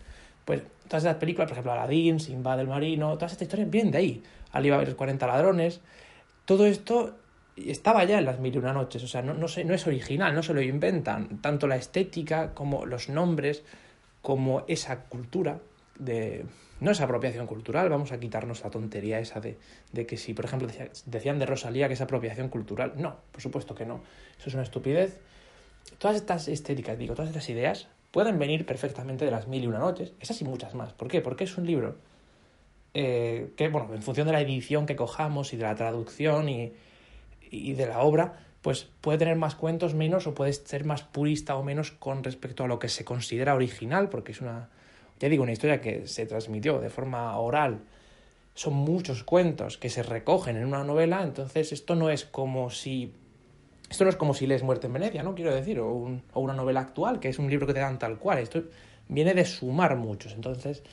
Pues 0.50 0.64
todas 0.88 1.04
esas 1.04 1.18
películas, 1.18 1.48
por 1.48 1.52
ejemplo, 1.52 1.74
Aladdin, 1.74 2.20
Simba 2.20 2.58
del 2.58 2.66
Marino, 2.66 3.14
todas 3.20 3.34
estas 3.34 3.44
historias 3.44 3.70
vienen 3.70 3.92
de 3.92 4.00
ahí. 4.00 4.24
Alibaba 4.52 4.82
y 4.82 4.92
40 4.92 5.28
ladrones. 5.28 5.80
Todo 6.46 6.66
esto 6.66 7.18
estaba 7.56 8.04
ya 8.04 8.18
en 8.18 8.26
las 8.26 8.40
mil 8.40 8.56
y 8.56 8.58
una 8.58 8.74
noches, 8.74 9.04
o 9.04 9.08
sea, 9.08 9.22
no, 9.22 9.36
no, 9.36 9.46
no 9.46 9.74
es 9.76 9.86
original, 9.86 10.34
no 10.34 10.42
se 10.42 10.56
lo 10.56 10.62
inventan. 10.64 11.40
Tanto 11.40 11.68
la 11.68 11.76
estética 11.76 12.56
como 12.56 12.88
los 12.88 13.10
nombres, 13.10 13.64
como 14.24 14.64
esa 14.68 15.02
cultura 15.02 15.60
de... 16.00 16.48
No 16.80 16.90
es 16.90 17.00
apropiación 17.00 17.46
cultural, 17.46 17.88
vamos 17.88 18.12
a 18.12 18.20
quitarnos 18.20 18.64
la 18.64 18.72
tontería 18.72 19.20
esa 19.20 19.40
de, 19.40 19.60
de 19.92 20.08
que 20.08 20.18
si, 20.18 20.34
por 20.34 20.46
ejemplo, 20.46 20.68
decían 21.06 21.38
de 21.38 21.46
Rosalía 21.46 21.88
que 21.88 21.94
es 21.94 22.02
apropiación 22.02 22.50
cultural. 22.50 22.94
No, 22.98 23.18
por 23.32 23.42
supuesto 23.44 23.76
que 23.76 23.86
no. 23.86 24.02
Eso 24.40 24.50
es 24.50 24.56
una 24.56 24.64
estupidez. 24.64 25.20
Todas 26.00 26.16
estas 26.16 26.48
estéticas, 26.48 26.98
digo, 26.98 27.14
todas 27.14 27.30
estas 27.30 27.48
ideas 27.50 27.88
pueden 28.12 28.40
venir 28.40 28.66
perfectamente 28.66 29.26
de 29.26 29.32
las 29.32 29.48
mil 29.48 29.64
y 29.64 29.68
una 29.68 29.80
noches, 29.80 30.14
esas 30.20 30.42
y 30.42 30.46
muchas 30.46 30.74
más. 30.76 30.94
¿Por 30.94 31.08
qué? 31.08 31.22
Porque 31.22 31.44
es 31.44 31.58
un 31.58 31.66
libro 31.66 31.98
eh, 32.94 33.54
que, 33.56 33.68
bueno, 33.70 33.94
en 33.94 34.02
función 34.02 34.28
de 34.28 34.34
la 34.34 34.42
edición 34.42 34.86
que 34.86 34.96
cojamos 34.96 35.54
y 35.54 35.58
de 35.58 35.64
la 35.64 35.76
traducción 35.76 36.50
y, 36.50 36.74
y 37.52 37.74
de 37.74 37.88
la 37.88 38.00
obra, 38.00 38.40
pues 38.62 38.88
puede 39.02 39.18
tener 39.18 39.36
más 39.36 39.56
cuentos, 39.56 39.94
menos, 39.94 40.28
o 40.28 40.34
puede 40.34 40.54
ser 40.54 40.86
más 40.86 41.04
purista 41.04 41.56
o 41.56 41.64
menos 41.64 41.92
con 41.92 42.24
respecto 42.24 42.64
a 42.64 42.68
lo 42.68 42.80
que 42.80 42.90
se 42.90 43.06
considera 43.06 43.56
original, 43.56 44.10
porque 44.10 44.32
es 44.32 44.42
una, 44.42 44.70
ya 45.20 45.30
digo, 45.30 45.44
una 45.44 45.54
historia 45.54 45.82
que 45.82 46.08
se 46.08 46.26
transmitió 46.26 46.80
de 46.80 46.90
forma 46.90 47.38
oral. 47.38 47.82
Son 48.56 48.74
muchos 48.74 49.24
cuentos 49.24 49.78
que 49.78 49.90
se 49.90 50.04
recogen 50.04 50.58
en 50.58 50.66
una 50.66 50.84
novela, 50.84 51.24
entonces 51.24 51.72
esto 51.72 51.96
no 51.96 52.10
es 52.10 52.26
como 52.26 52.70
si. 52.70 53.14
Esto 53.90 54.04
no 54.04 54.10
es 54.10 54.16
como 54.16 54.34
si 54.34 54.46
lees 54.48 54.64
Muerte 54.64 54.88
en 54.88 54.94
Venecia, 54.94 55.24
¿no? 55.24 55.36
Quiero 55.36 55.54
decir, 55.54 55.80
o, 55.80 55.92
un, 55.92 56.22
o 56.34 56.42
una 56.42 56.54
novela 56.54 56.82
actual, 56.82 57.20
que 57.20 57.30
es 57.30 57.40
un 57.40 57.50
libro 57.50 57.66
que 57.68 57.74
te 57.74 57.80
dan 57.80 58.00
tal 58.00 58.18
cual. 58.18 58.38
Esto 58.40 58.64
viene 59.08 59.34
de 59.34 59.46
sumar 59.46 59.96
muchos, 59.96 60.34
entonces 60.34 60.84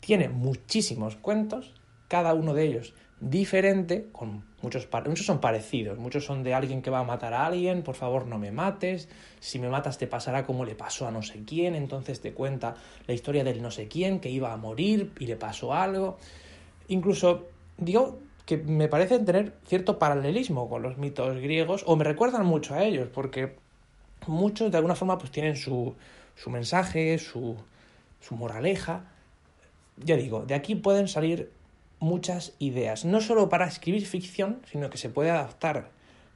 tiene 0.00 0.28
muchísimos 0.28 1.16
cuentos, 1.16 1.74
cada 2.08 2.34
uno 2.34 2.54
de 2.54 2.64
ellos 2.64 2.94
diferente, 3.20 4.08
con 4.12 4.44
muchos, 4.62 4.88
muchos 5.06 5.26
son 5.26 5.40
parecidos, 5.40 5.98
muchos 5.98 6.24
son 6.24 6.42
de 6.42 6.54
alguien 6.54 6.80
que 6.80 6.90
va 6.90 7.00
a 7.00 7.04
matar 7.04 7.34
a 7.34 7.46
alguien, 7.46 7.82
por 7.82 7.94
favor 7.94 8.26
no 8.26 8.38
me 8.38 8.50
mates, 8.50 9.08
si 9.40 9.58
me 9.58 9.68
matas 9.68 9.98
te 9.98 10.06
pasará 10.06 10.46
como 10.46 10.64
le 10.64 10.74
pasó 10.74 11.06
a 11.06 11.10
no 11.10 11.22
sé 11.22 11.44
quién, 11.44 11.74
entonces 11.74 12.20
te 12.20 12.32
cuenta 12.32 12.74
la 13.06 13.14
historia 13.14 13.44
del 13.44 13.60
no 13.60 13.70
sé 13.70 13.88
quién 13.88 14.20
que 14.20 14.30
iba 14.30 14.52
a 14.52 14.56
morir 14.56 15.12
y 15.18 15.26
le 15.26 15.36
pasó 15.36 15.74
algo. 15.74 16.16
Incluso 16.88 17.48
digo 17.76 18.18
que 18.50 18.56
me 18.56 18.88
parecen 18.88 19.24
tener 19.24 19.52
cierto 19.64 20.00
paralelismo 20.00 20.68
con 20.68 20.82
los 20.82 20.98
mitos 20.98 21.38
griegos 21.38 21.84
o 21.86 21.94
me 21.94 22.02
recuerdan 22.02 22.44
mucho 22.44 22.74
a 22.74 22.82
ellos 22.82 23.08
porque 23.14 23.54
muchos 24.26 24.72
de 24.72 24.76
alguna 24.76 24.96
forma 24.96 25.18
pues 25.18 25.30
tienen 25.30 25.54
su, 25.54 25.94
su 26.34 26.50
mensaje, 26.50 27.16
su, 27.18 27.54
su 28.20 28.34
moraleja. 28.34 29.04
Ya 29.98 30.16
digo, 30.16 30.46
de 30.46 30.54
aquí 30.54 30.74
pueden 30.74 31.06
salir 31.06 31.52
muchas 32.00 32.54
ideas, 32.58 33.04
no 33.04 33.20
solo 33.20 33.48
para 33.48 33.68
escribir 33.68 34.04
ficción, 34.04 34.60
sino 34.68 34.90
que 34.90 34.98
se 34.98 35.10
puede 35.10 35.30
adaptar 35.30 35.90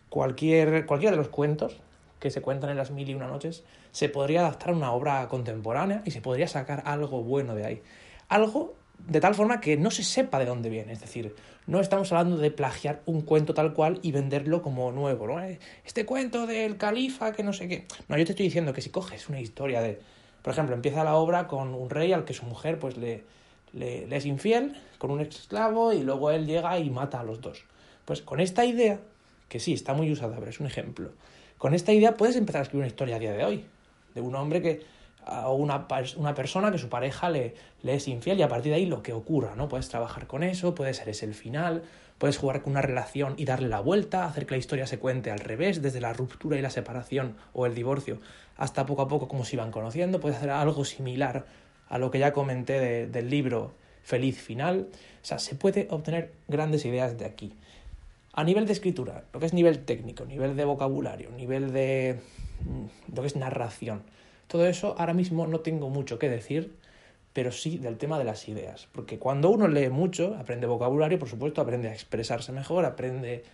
cualquier, 0.08 0.86
cualquiera 0.86 1.16
de 1.16 1.16
los 1.16 1.30
cuentos 1.30 1.80
que 2.20 2.30
se 2.30 2.40
cuentan 2.42 2.70
en 2.70 2.76
las 2.76 2.92
mil 2.92 3.10
y 3.10 3.14
una 3.14 3.26
noches, 3.26 3.64
se 3.90 4.08
podría 4.08 4.42
adaptar 4.42 4.70
a 4.70 4.76
una 4.76 4.92
obra 4.92 5.26
contemporánea 5.28 6.02
y 6.04 6.12
se 6.12 6.20
podría 6.20 6.46
sacar 6.46 6.84
algo 6.86 7.24
bueno 7.24 7.56
de 7.56 7.66
ahí. 7.66 7.82
Algo 8.28 8.76
de 8.98 9.20
tal 9.20 9.34
forma 9.34 9.60
que 9.60 9.76
no 9.76 9.90
se 9.90 10.02
sepa 10.02 10.38
de 10.38 10.46
dónde 10.46 10.70
viene, 10.70 10.92
es 10.92 11.00
decir, 11.00 11.34
no 11.66 11.80
estamos 11.80 12.12
hablando 12.12 12.36
de 12.36 12.50
plagiar 12.50 13.02
un 13.06 13.22
cuento 13.22 13.54
tal 13.54 13.72
cual 13.72 13.98
y 14.02 14.12
venderlo 14.12 14.62
como 14.62 14.92
nuevo, 14.92 15.26
¿no? 15.26 15.42
Este 15.84 16.04
cuento 16.04 16.46
del 16.46 16.76
califa 16.76 17.32
que 17.32 17.42
no 17.42 17.52
sé 17.52 17.68
qué. 17.68 17.86
No, 18.08 18.18
yo 18.18 18.24
te 18.24 18.32
estoy 18.32 18.46
diciendo 18.46 18.72
que 18.72 18.82
si 18.82 18.90
coges 18.90 19.28
una 19.28 19.40
historia 19.40 19.80
de, 19.80 20.00
por 20.42 20.52
ejemplo, 20.52 20.74
empieza 20.74 21.04
la 21.04 21.14
obra 21.14 21.46
con 21.46 21.74
un 21.74 21.90
rey 21.90 22.12
al 22.12 22.24
que 22.24 22.34
su 22.34 22.44
mujer 22.44 22.78
pues 22.78 22.96
le, 22.96 23.24
le, 23.72 24.14
es 24.14 24.26
infiel 24.26 24.76
con 24.98 25.10
un 25.10 25.20
esclavo 25.20 25.92
y 25.92 26.02
luego 26.02 26.30
él 26.30 26.46
llega 26.46 26.78
y 26.78 26.90
mata 26.90 27.20
a 27.20 27.24
los 27.24 27.40
dos. 27.40 27.64
Pues 28.04 28.20
con 28.20 28.40
esta 28.40 28.64
idea, 28.64 29.00
que 29.48 29.58
sí, 29.58 29.72
está 29.72 29.94
muy 29.94 30.10
usada, 30.12 30.36
pero 30.38 30.50
es 30.50 30.60
un 30.60 30.66
ejemplo, 30.66 31.12
con 31.56 31.72
esta 31.72 31.92
idea 31.92 32.16
puedes 32.16 32.36
empezar 32.36 32.60
a 32.60 32.62
escribir 32.64 32.82
una 32.82 32.88
historia 32.88 33.16
a 33.16 33.18
día 33.18 33.32
de 33.32 33.44
hoy, 33.44 33.64
de 34.14 34.20
un 34.20 34.34
hombre 34.34 34.60
que 34.60 34.82
o 35.26 35.54
una, 35.54 35.88
persona 35.88 36.70
que 36.70 36.78
su 36.78 36.88
pareja 36.88 37.30
le, 37.30 37.54
le, 37.82 37.94
es 37.94 38.08
infiel 38.08 38.38
y 38.38 38.42
a 38.42 38.48
partir 38.48 38.70
de 38.70 38.76
ahí 38.76 38.86
lo 38.86 39.02
que 39.02 39.12
ocurra, 39.12 39.54
¿no? 39.56 39.68
Puedes 39.68 39.88
trabajar 39.88 40.26
con 40.26 40.42
eso, 40.42 40.74
puede 40.74 40.94
ser 40.94 41.08
ese 41.08 41.26
el 41.26 41.34
final, 41.34 41.82
puedes 42.18 42.38
jugar 42.38 42.62
con 42.62 42.72
una 42.72 42.82
relación 42.82 43.34
y 43.36 43.44
darle 43.44 43.68
la 43.68 43.80
vuelta, 43.80 44.26
hacer 44.26 44.46
que 44.46 44.54
la 44.54 44.58
historia 44.58 44.86
se 44.86 44.98
cuente 44.98 45.30
al 45.30 45.38
revés, 45.38 45.82
desde 45.82 46.00
la 46.00 46.12
ruptura 46.12 46.58
y 46.58 46.62
la 46.62 46.70
separación 46.70 47.36
o 47.52 47.66
el 47.66 47.74
divorcio 47.74 48.20
hasta 48.56 48.86
poco 48.86 49.02
a 49.02 49.08
poco 49.08 49.28
como 49.28 49.44
se 49.44 49.56
iban 49.56 49.70
conociendo, 49.70 50.20
puedes 50.20 50.38
hacer 50.38 50.50
algo 50.50 50.84
similar 50.84 51.46
a 51.88 51.98
lo 51.98 52.10
que 52.10 52.18
ya 52.18 52.32
comenté 52.32 53.06
del 53.06 53.30
libro 53.30 53.74
Feliz 54.02 54.40
Final. 54.40 54.88
O 54.90 55.24
sea, 55.26 55.38
se 55.38 55.54
puede 55.54 55.88
obtener 55.90 56.32
grandes 56.48 56.84
ideas 56.84 57.18
de 57.18 57.24
aquí. 57.24 57.52
A 58.32 58.44
nivel 58.44 58.66
de 58.66 58.72
escritura, 58.72 59.24
lo 59.32 59.40
que 59.40 59.46
es 59.46 59.52
nivel 59.52 59.84
técnico, 59.84 60.24
nivel 60.24 60.56
de 60.56 60.64
vocabulario, 60.64 61.30
nivel 61.30 61.72
de 61.72 62.18
mm, 62.64 63.14
lo 63.14 63.22
que 63.22 63.28
es 63.28 63.36
narración, 63.36 64.02
todo 64.48 64.66
eso 64.66 64.94
ahora 64.98 65.14
mismo 65.14 65.46
no 65.46 65.60
tengo 65.60 65.90
mucho 65.90 66.18
que 66.18 66.28
decir, 66.28 66.74
pero 67.32 67.50
sí 67.52 67.78
del 67.78 67.98
tema 67.98 68.18
de 68.18 68.24
las 68.24 68.48
ideas. 68.48 68.88
Porque 68.92 69.18
cuando 69.18 69.50
uno 69.50 69.68
lee 69.68 69.90
mucho, 69.90 70.36
aprende 70.38 70.66
vocabulario, 70.66 71.18
por 71.18 71.28
supuesto, 71.28 71.60
aprende 71.60 71.88
a 71.88 71.92
expresarse 71.92 72.52
mejor, 72.52 72.84
aprende, 72.84 73.44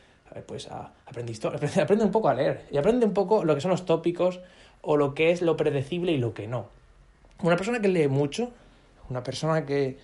pues, 0.46 0.70
a, 0.70 0.92
aprende 1.06 1.32
aprende 1.80 2.04
un 2.04 2.10
poco 2.10 2.28
a 2.28 2.34
leer 2.34 2.66
y 2.70 2.76
aprende 2.76 3.06
un 3.06 3.14
poco 3.14 3.44
lo 3.44 3.54
que 3.54 3.60
son 3.60 3.70
los 3.70 3.86
tópicos 3.86 4.40
o 4.82 4.96
lo 4.96 5.14
que 5.14 5.30
es 5.30 5.42
lo 5.42 5.56
predecible 5.56 6.12
y 6.12 6.18
lo 6.18 6.34
que 6.34 6.46
no. 6.46 6.66
Una 7.42 7.56
persona 7.56 7.80
que 7.80 7.88
lee 7.88 8.08
mucho, 8.08 8.50
una 9.08 9.22
persona 9.22 9.64
que, 9.64 9.98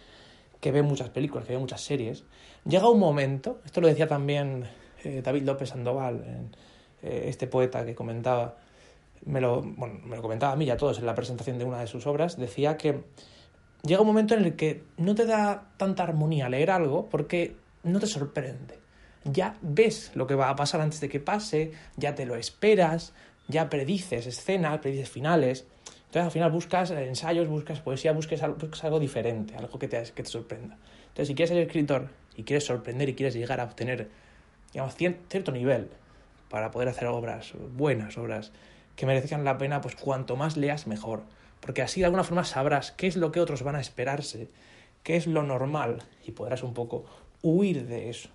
que 0.61 0.73
ve 0.73 0.83
muchas 0.83 1.11
películas, 1.11 1.47
que 1.47 1.53
ve 1.53 1.59
muchas 1.59 1.83
series, 1.83 2.25
llega 2.65 2.89
un 2.89 2.99
momento, 2.99 3.61
esto 3.65 3.81
lo 3.81 3.89
decía 3.89 4.07
también 4.07 4.67
eh, 5.05 5.21
David 5.23 5.43
López 5.43 5.69
Sandoval, 5.69 6.25
eh, 7.03 7.25
este 7.29 7.47
poeta 7.47 7.85
que 7.85 7.95
comentaba, 7.95 8.57
me 9.25 9.41
lo, 9.41 9.63
bueno, 9.63 10.01
me 10.05 10.17
lo 10.17 10.23
comentaba 10.23 10.53
a 10.53 10.57
mí 10.57 10.65
y 10.65 10.71
a 10.71 10.77
todos 10.77 10.99
en 10.99 11.07
la 11.07 11.15
presentación 11.15 11.59
de 11.59 11.65
una 11.65 11.81
de 11.81 11.87
sus 11.87 12.07
obras, 12.07 12.37
decía 12.37 12.77
que 12.77 13.03
llega 13.83 14.01
un 14.01 14.07
momento 14.07 14.35
en 14.35 14.45
el 14.45 14.57
que 14.57 14.83
no 14.97 15.15
te 15.15 15.27
da 15.27 15.71
tanta 15.77 16.03
armonía 16.03 16.49
leer 16.49 16.71
algo 16.71 17.09
porque 17.09 17.57
no 17.83 18.01
te 18.01 18.07
sorprende. 18.07 18.79
Ya 19.25 19.57
ves 19.61 20.13
lo 20.15 20.27
que 20.27 20.35
va 20.35 20.51
a 20.51 20.57
pasar 20.57 20.81
antes 20.81 21.01
de 21.01 21.09
que 21.09 21.19
pase, 21.19 21.73
ya 21.97 22.15
te 22.15 22.27
lo 22.27 22.37
esperas, 22.37 23.13
ya 23.49 23.69
predices 23.69 24.27
escenas, 24.27 24.79
predices 24.79 25.11
finales. 25.11 25.67
Entonces 26.07 26.23
al 26.23 26.31
final 26.31 26.51
buscas 26.53 26.91
ensayos, 26.91 27.49
buscas 27.49 27.81
poesía, 27.81 28.13
buscas 28.13 28.43
algo, 28.43 29.01
diferente, 29.01 29.57
algo 29.57 29.79
que 29.79 29.89
te, 29.89 30.03
que 30.15 30.23
te 30.23 30.29
sorprenda. 30.29 30.79
Entonces 31.09 31.29
si 31.29 31.35
quieres 31.35 31.51
ser 31.51 31.59
escritor 31.59 32.09
y 32.37 32.45
quieres 32.45 32.65
sorprender 32.65 33.09
y 33.09 33.15
quieres 33.15 33.35
llegar 33.35 33.61
a 33.61 33.65
obtener 33.65 34.09
digamos, 34.73 34.95
cierto 34.95 35.53
nivel 35.53 35.89
para 36.51 36.71
poder 36.71 36.89
hacer 36.89 37.09
obras 37.09 37.53
buenas, 37.77 38.17
obras 38.19 38.53
que 38.97 39.07
merezcan 39.07 39.45
la 39.45 39.59
pena, 39.59 39.81
pues 39.81 39.95
cuanto 39.95 40.37
más 40.37 40.57
leas 40.57 40.87
mejor. 40.87 41.23
Porque 41.61 41.83
así 41.83 42.01
de 42.01 42.07
alguna 42.07 42.25
forma 42.25 42.45
sabrás 42.45 42.93
qué 42.93 43.07
es 43.07 43.17
lo 43.17 43.33
que 43.33 43.41
otros 43.41 43.63
van 43.63 43.77
a 43.77 43.81
esperarse, 43.81 44.49
qué 45.03 45.17
es 45.17 45.27
lo 45.27 45.43
normal 45.43 46.03
y 46.27 46.33
podrás 46.33 46.63
un 46.63 46.75
poco 46.75 47.05
huir 47.43 47.87
de 47.87 48.11
eso. 48.11 48.31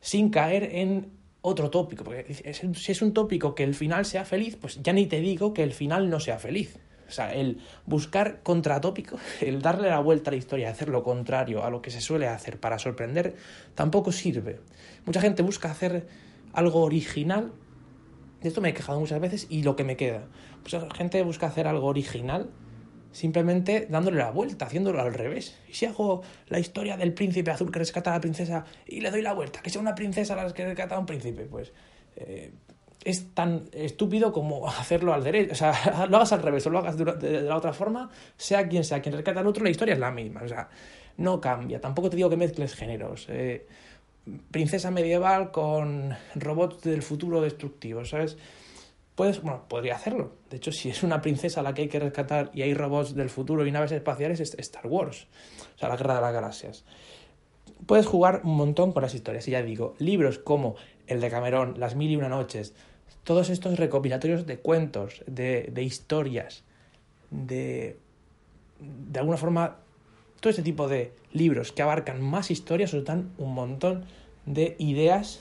Sin 0.00 0.30
caer 0.30 0.64
en 0.72 1.12
otro 1.42 1.70
tópico, 1.70 2.04
porque 2.04 2.34
si 2.34 2.92
es 2.92 3.02
un 3.02 3.12
tópico 3.12 3.54
que 3.54 3.64
el 3.64 3.74
final 3.74 4.04
sea 4.04 4.24
feliz, 4.24 4.56
pues 4.56 4.82
ya 4.82 4.92
ni 4.92 5.06
te 5.06 5.20
digo 5.20 5.54
que 5.54 5.62
el 5.62 5.72
final 5.72 6.10
no 6.10 6.20
sea 6.20 6.38
feliz. 6.38 6.78
O 7.12 7.14
sea, 7.14 7.34
el 7.34 7.60
buscar 7.84 8.42
contratópico, 8.42 9.18
el 9.42 9.60
darle 9.60 9.90
la 9.90 9.98
vuelta 9.98 10.30
a 10.30 10.32
la 10.32 10.38
historia, 10.38 10.70
hacer 10.70 10.88
lo 10.88 11.02
contrario 11.02 11.62
a 11.62 11.68
lo 11.68 11.82
que 11.82 11.90
se 11.90 12.00
suele 12.00 12.26
hacer 12.26 12.58
para 12.58 12.78
sorprender, 12.78 13.36
tampoco 13.74 14.12
sirve. 14.12 14.60
Mucha 15.04 15.20
gente 15.20 15.42
busca 15.42 15.70
hacer 15.70 16.06
algo 16.54 16.80
original. 16.80 17.52
De 18.42 18.48
esto 18.48 18.60
me 18.60 18.70
he 18.70 18.74
quejado 18.74 18.98
muchas 19.00 19.20
veces 19.20 19.46
y 19.48 19.62
lo 19.62 19.76
que 19.76 19.84
me 19.84 19.96
queda. 19.96 20.26
Pues 20.62 20.72
la 20.72 20.94
gente 20.94 21.22
busca 21.22 21.46
hacer 21.46 21.66
algo 21.66 21.86
original 21.86 22.50
simplemente 23.12 23.86
dándole 23.88 24.18
la 24.18 24.30
vuelta, 24.30 24.66
haciéndolo 24.66 25.00
al 25.00 25.14
revés. 25.14 25.56
Y 25.68 25.74
si 25.74 25.86
hago 25.86 26.22
la 26.48 26.58
historia 26.58 26.96
del 26.96 27.12
príncipe 27.12 27.50
azul 27.50 27.70
que 27.70 27.78
rescata 27.78 28.10
a 28.10 28.14
la 28.14 28.20
princesa 28.20 28.64
y 28.86 29.00
le 29.00 29.10
doy 29.10 29.22
la 29.22 29.34
vuelta, 29.34 29.60
que 29.60 29.70
sea 29.70 29.80
una 29.80 29.94
princesa 29.94 30.34
la 30.34 30.52
que 30.52 30.64
rescata 30.64 30.96
a 30.96 30.98
un 30.98 31.06
príncipe, 31.06 31.44
pues 31.44 31.72
eh, 32.16 32.52
es 33.04 33.34
tan 33.34 33.68
estúpido 33.72 34.32
como 34.32 34.66
hacerlo 34.68 35.12
al 35.12 35.22
derecho. 35.22 35.52
O 35.52 35.56
sea, 35.56 36.06
lo 36.08 36.16
hagas 36.16 36.32
al 36.32 36.42
revés 36.42 36.66
o 36.66 36.70
lo 36.70 36.78
hagas 36.78 36.96
de, 36.96 37.42
la 37.42 37.56
otra 37.56 37.72
forma, 37.72 38.10
sea 38.36 38.66
quien 38.68 38.84
sea 38.84 39.00
quien 39.00 39.14
rescata 39.14 39.40
al 39.40 39.46
otro, 39.46 39.62
la 39.62 39.70
historia 39.70 39.94
es 39.94 40.00
la 40.00 40.10
misma. 40.10 40.42
O 40.42 40.48
sea, 40.48 40.68
no 41.18 41.40
cambia. 41.40 41.80
Tampoco 41.80 42.10
te 42.10 42.16
digo 42.16 42.30
que 42.30 42.36
mezcles 42.36 42.74
géneros. 42.74 43.26
Eh, 43.28 43.66
princesa 44.50 44.90
medieval 44.90 45.50
con 45.50 46.14
robots 46.34 46.82
del 46.82 47.02
futuro 47.02 47.40
destructivos, 47.40 48.10
¿sabes? 48.10 48.36
Puedes, 49.14 49.42
bueno, 49.42 49.64
podría 49.68 49.96
hacerlo. 49.96 50.32
De 50.48 50.56
hecho, 50.56 50.72
si 50.72 50.88
es 50.88 51.02
una 51.02 51.20
princesa 51.20 51.62
la 51.62 51.74
que 51.74 51.82
hay 51.82 51.88
que 51.88 51.98
rescatar 51.98 52.50
y 52.54 52.62
hay 52.62 52.72
robots 52.72 53.14
del 53.14 53.28
futuro 53.28 53.66
y 53.66 53.72
naves 53.72 53.92
espaciales, 53.92 54.40
es 54.40 54.54
Star 54.58 54.86
Wars. 54.86 55.26
O 55.76 55.78
sea, 55.78 55.88
la 55.88 55.96
guerra 55.96 56.14
de 56.14 56.20
las 56.22 56.32
galaxias. 56.32 56.84
Puedes 57.86 58.06
jugar 58.06 58.40
un 58.44 58.56
montón 58.56 58.92
con 58.92 59.02
las 59.02 59.14
historias. 59.14 59.46
Y 59.48 59.50
ya 59.50 59.62
digo, 59.62 59.94
libros 59.98 60.38
como 60.38 60.76
el 61.06 61.20
de 61.20 61.28
Cameron, 61.28 61.78
Las 61.78 61.94
Mil 61.94 62.10
y 62.10 62.16
Una 62.16 62.28
Noches, 62.28 62.74
todos 63.24 63.50
estos 63.50 63.78
recopilatorios 63.78 64.46
de 64.46 64.58
cuentos, 64.58 65.22
de, 65.26 65.68
de 65.72 65.82
historias, 65.82 66.64
de. 67.30 67.98
de 68.80 69.18
alguna 69.18 69.36
forma. 69.36 69.78
Todo 70.42 70.50
este 70.50 70.64
tipo 70.64 70.88
de 70.88 71.12
libros 71.32 71.70
que 71.70 71.82
abarcan 71.82 72.20
más 72.20 72.50
historias 72.50 72.92
os 72.94 73.04
dan 73.04 73.30
un 73.38 73.54
montón 73.54 74.06
de 74.44 74.74
ideas 74.80 75.38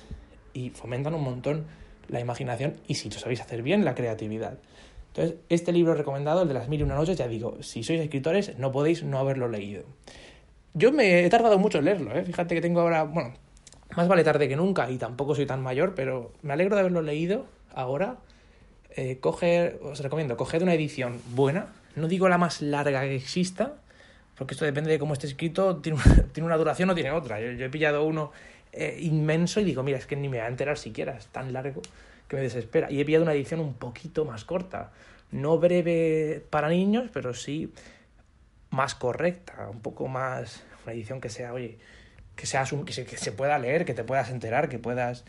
y 0.53 0.69
fomentan 0.69 1.15
un 1.15 1.23
montón 1.23 1.65
la 2.07 2.19
imaginación 2.19 2.75
y 2.87 2.93
si 2.93 3.09
lo 3.09 3.17
sabéis 3.17 3.41
hacer 3.41 3.63
bien, 3.63 3.83
la 3.83 3.95
creatividad. 3.95 4.59
Entonces, 5.07 5.39
este 5.49 5.71
libro 5.71 5.95
recomendado, 5.95 6.43
el 6.43 6.49
de 6.49 6.53
las 6.53 6.69
mil 6.69 6.81
y 6.81 6.83
una 6.83 6.93
noches, 6.93 7.17
ya 7.17 7.27
digo, 7.27 7.57
si 7.63 7.81
sois 7.81 7.99
escritores, 7.99 8.59
no 8.59 8.71
podéis 8.71 9.01
no 9.03 9.17
haberlo 9.17 9.47
leído. 9.47 9.85
Yo 10.75 10.91
me 10.91 11.25
he 11.25 11.29
tardado 11.31 11.57
mucho 11.57 11.79
en 11.79 11.85
leerlo, 11.85 12.15
¿eh? 12.15 12.23
fíjate 12.23 12.53
que 12.53 12.61
tengo 12.61 12.81
ahora, 12.81 13.01
bueno, 13.01 13.33
más 13.95 14.07
vale 14.07 14.23
tarde 14.23 14.47
que 14.47 14.55
nunca 14.55 14.91
y 14.91 14.99
tampoco 14.99 15.33
soy 15.33 15.47
tan 15.47 15.63
mayor, 15.63 15.95
pero 15.95 16.31
me 16.43 16.53
alegro 16.53 16.75
de 16.75 16.81
haberlo 16.81 17.01
leído 17.01 17.47
ahora. 17.73 18.17
Eh, 18.95 19.17
coger, 19.19 19.79
os 19.81 19.99
recomiendo, 19.99 20.37
coged 20.37 20.61
una 20.61 20.75
edición 20.75 21.19
buena, 21.33 21.73
no 21.95 22.07
digo 22.07 22.29
la 22.29 22.37
más 22.37 22.61
larga 22.61 23.01
que 23.01 23.15
exista, 23.15 23.80
porque 24.41 24.55
esto 24.55 24.65
depende 24.65 24.89
de 24.89 24.97
cómo 24.97 25.13
esté 25.13 25.27
escrito, 25.27 25.77
tiene 25.77 25.99
una, 26.03 26.23
tiene 26.33 26.47
una 26.47 26.57
duración 26.57 26.89
o 26.89 26.95
tiene 26.95 27.11
otra. 27.11 27.39
Yo, 27.39 27.63
he 27.63 27.69
pillado 27.69 28.03
uno 28.03 28.31
eh, 28.71 28.97
inmenso 28.99 29.59
y 29.59 29.63
digo, 29.63 29.83
mira, 29.83 29.99
es 29.99 30.07
que 30.07 30.15
ni 30.15 30.29
me 30.29 30.39
va 30.39 30.45
a 30.45 30.47
enterar 30.47 30.79
siquiera, 30.79 31.15
es 31.15 31.27
tan 31.27 31.53
largo 31.53 31.83
que 32.27 32.37
me 32.37 32.41
desespera. 32.41 32.89
Y 32.89 32.99
he 32.99 33.05
pillado 33.05 33.23
una 33.23 33.33
edición 33.33 33.59
un 33.59 33.75
poquito 33.75 34.25
más 34.25 34.43
corta, 34.43 34.93
no 35.29 35.59
breve 35.59 36.43
para 36.49 36.69
niños, 36.69 37.11
pero 37.13 37.35
sí 37.35 37.71
más 38.71 38.95
correcta, 38.95 39.69
un 39.69 39.79
poco 39.79 40.07
más, 40.07 40.63
una 40.85 40.93
edición 40.93 41.21
que 41.21 41.29
sea, 41.29 41.53
oye, 41.53 41.77
que, 42.35 42.47
sea, 42.47 42.65
que, 42.83 42.93
se, 42.93 43.05
se 43.05 43.31
pueda 43.31 43.59
leer, 43.59 43.85
que 43.85 43.93
te 43.93 44.03
puedas 44.03 44.31
enterar, 44.31 44.69
que 44.69 44.79
puedas... 44.79 45.23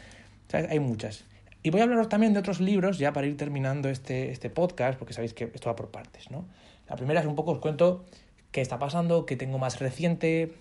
Hay 0.54 0.80
muchas. 0.80 1.26
Y 1.62 1.68
voy 1.68 1.82
a 1.82 1.84
hablaros 1.84 2.08
también 2.08 2.32
de 2.32 2.38
otros 2.38 2.62
libros, 2.62 2.96
ya 2.96 3.12
para 3.12 3.26
ir 3.26 3.36
terminando 3.36 3.90
este, 3.90 4.30
este 4.30 4.48
podcast, 4.48 4.98
porque 4.98 5.12
sabéis 5.12 5.34
que 5.34 5.50
esto 5.52 5.68
va 5.68 5.76
por 5.76 5.90
partes, 5.90 6.30
¿no? 6.30 6.46
La 6.88 6.96
primera 6.96 7.20
es 7.20 7.26
un 7.26 7.36
poco, 7.36 7.52
os 7.52 7.58
cuento 7.58 8.06
qué 8.52 8.60
está 8.60 8.78
pasando, 8.78 9.26
qué 9.26 9.36
tengo 9.36 9.58
más 9.58 9.80
reciente, 9.80 10.54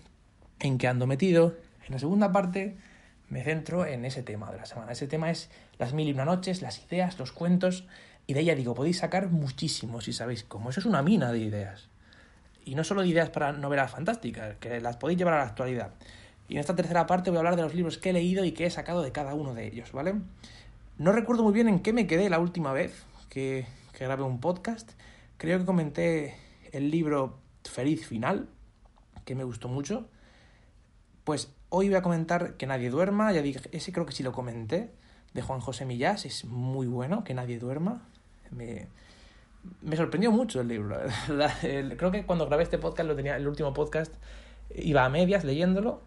en 0.60 0.78
qué 0.78 0.88
ando 0.88 1.06
metido, 1.06 1.54
en 1.86 1.92
la 1.92 1.98
segunda 1.98 2.32
parte 2.32 2.76
me 3.28 3.42
centro 3.42 3.86
en 3.86 4.04
ese 4.04 4.22
tema 4.22 4.50
de 4.50 4.58
la 4.58 4.66
semana. 4.66 4.92
Ese 4.92 5.06
tema 5.06 5.30
es 5.30 5.50
las 5.78 5.94
mil 5.94 6.08
y 6.08 6.12
una 6.12 6.24
noches, 6.24 6.60
las 6.60 6.84
ideas, 6.84 7.18
los 7.18 7.32
cuentos, 7.32 7.86
y 8.26 8.34
de 8.34 8.40
ella 8.40 8.54
digo, 8.54 8.74
podéis 8.74 8.98
sacar 8.98 9.28
muchísimo 9.28 10.00
si 10.00 10.12
sabéis 10.12 10.44
cómo. 10.44 10.70
Eso 10.70 10.80
es 10.80 10.86
una 10.86 11.02
mina 11.02 11.32
de 11.32 11.38
ideas. 11.38 11.88
Y 12.64 12.74
no 12.74 12.84
solo 12.84 13.02
de 13.02 13.08
ideas 13.08 13.30
para 13.30 13.52
novelas 13.52 13.90
fantásticas, 13.90 14.56
que 14.56 14.80
las 14.80 14.96
podéis 14.96 15.18
llevar 15.18 15.34
a 15.34 15.38
la 15.38 15.44
actualidad. 15.44 15.92
Y 16.48 16.54
en 16.54 16.60
esta 16.60 16.76
tercera 16.76 17.06
parte 17.06 17.30
voy 17.30 17.38
a 17.38 17.40
hablar 17.40 17.56
de 17.56 17.62
los 17.62 17.74
libros 17.74 17.98
que 17.98 18.10
he 18.10 18.12
leído 18.12 18.44
y 18.44 18.52
que 18.52 18.66
he 18.66 18.70
sacado 18.70 19.02
de 19.02 19.12
cada 19.12 19.34
uno 19.34 19.54
de 19.54 19.66
ellos, 19.66 19.92
¿vale? 19.92 20.14
No 20.98 21.12
recuerdo 21.12 21.42
muy 21.42 21.52
bien 21.52 21.68
en 21.68 21.80
qué 21.80 21.92
me 21.92 22.06
quedé 22.06 22.28
la 22.28 22.38
última 22.38 22.72
vez 22.72 23.04
que, 23.30 23.66
que 23.92 24.04
grabé 24.04 24.22
un 24.22 24.40
podcast. 24.40 24.92
Creo 25.38 25.58
que 25.58 25.64
comenté 25.64 26.36
el 26.72 26.90
libro 26.90 27.41
Feliz 27.64 28.06
Final, 28.06 28.48
que 29.24 29.34
me 29.34 29.44
gustó 29.44 29.68
mucho. 29.68 30.08
Pues 31.24 31.52
Hoy 31.74 31.88
voy 31.88 31.96
a 31.96 32.02
comentar 32.02 32.58
Que 32.58 32.66
nadie 32.66 32.90
duerma, 32.90 33.32
ya 33.32 33.40
dije, 33.40 33.60
ese 33.72 33.92
creo 33.92 34.04
que 34.04 34.12
sí 34.12 34.22
lo 34.22 34.32
comenté, 34.32 34.90
de 35.32 35.40
Juan 35.40 35.60
José 35.60 35.86
Millás, 35.86 36.26
es 36.26 36.44
muy 36.44 36.86
bueno, 36.86 37.24
Que 37.24 37.32
nadie 37.32 37.58
duerma. 37.58 38.06
Me, 38.50 38.88
me 39.80 39.96
sorprendió 39.96 40.30
mucho 40.30 40.60
el 40.60 40.68
libro, 40.68 40.98
creo 41.62 42.10
que 42.10 42.26
cuando 42.26 42.44
grabé 42.44 42.64
este 42.64 42.76
podcast, 42.76 43.08
lo 43.08 43.16
tenía, 43.16 43.36
el 43.36 43.48
último 43.48 43.72
podcast, 43.72 44.12
iba 44.74 45.06
a 45.06 45.08
medias 45.08 45.44
leyéndolo. 45.44 46.02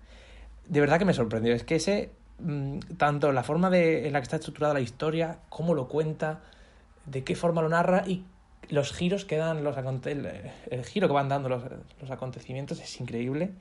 De 0.67 0.81
verdad 0.81 0.99
que 0.99 1.05
me 1.05 1.15
sorprendió. 1.15 1.55
Es 1.55 1.63
que 1.63 1.77
ese, 1.77 2.11
mm, 2.37 2.77
tanto 2.97 3.31
la 3.31 3.41
forma 3.41 3.71
de, 3.71 4.05
en 4.05 4.13
la 4.13 4.19
que 4.19 4.25
está 4.25 4.35
estructurada 4.35 4.75
la 4.75 4.81
historia, 4.81 5.39
cómo 5.49 5.73
lo 5.73 5.87
cuenta, 5.87 6.43
de 7.07 7.23
qué 7.23 7.33
forma 7.33 7.63
lo 7.63 7.69
narra 7.69 8.03
y 8.05 8.23
los 8.69 8.93
giros 8.93 9.25
que 9.25 9.37
dan 9.37 9.63
los 9.63 9.75
el, 9.77 10.29
el 10.71 10.85
giro 10.85 11.07
que 11.07 11.13
van 11.13 11.29
dando 11.29 11.49
los, 11.49 11.63
los 12.01 12.11
acontecimientos 12.11 12.79
es 12.81 12.99
increíble. 12.99 13.51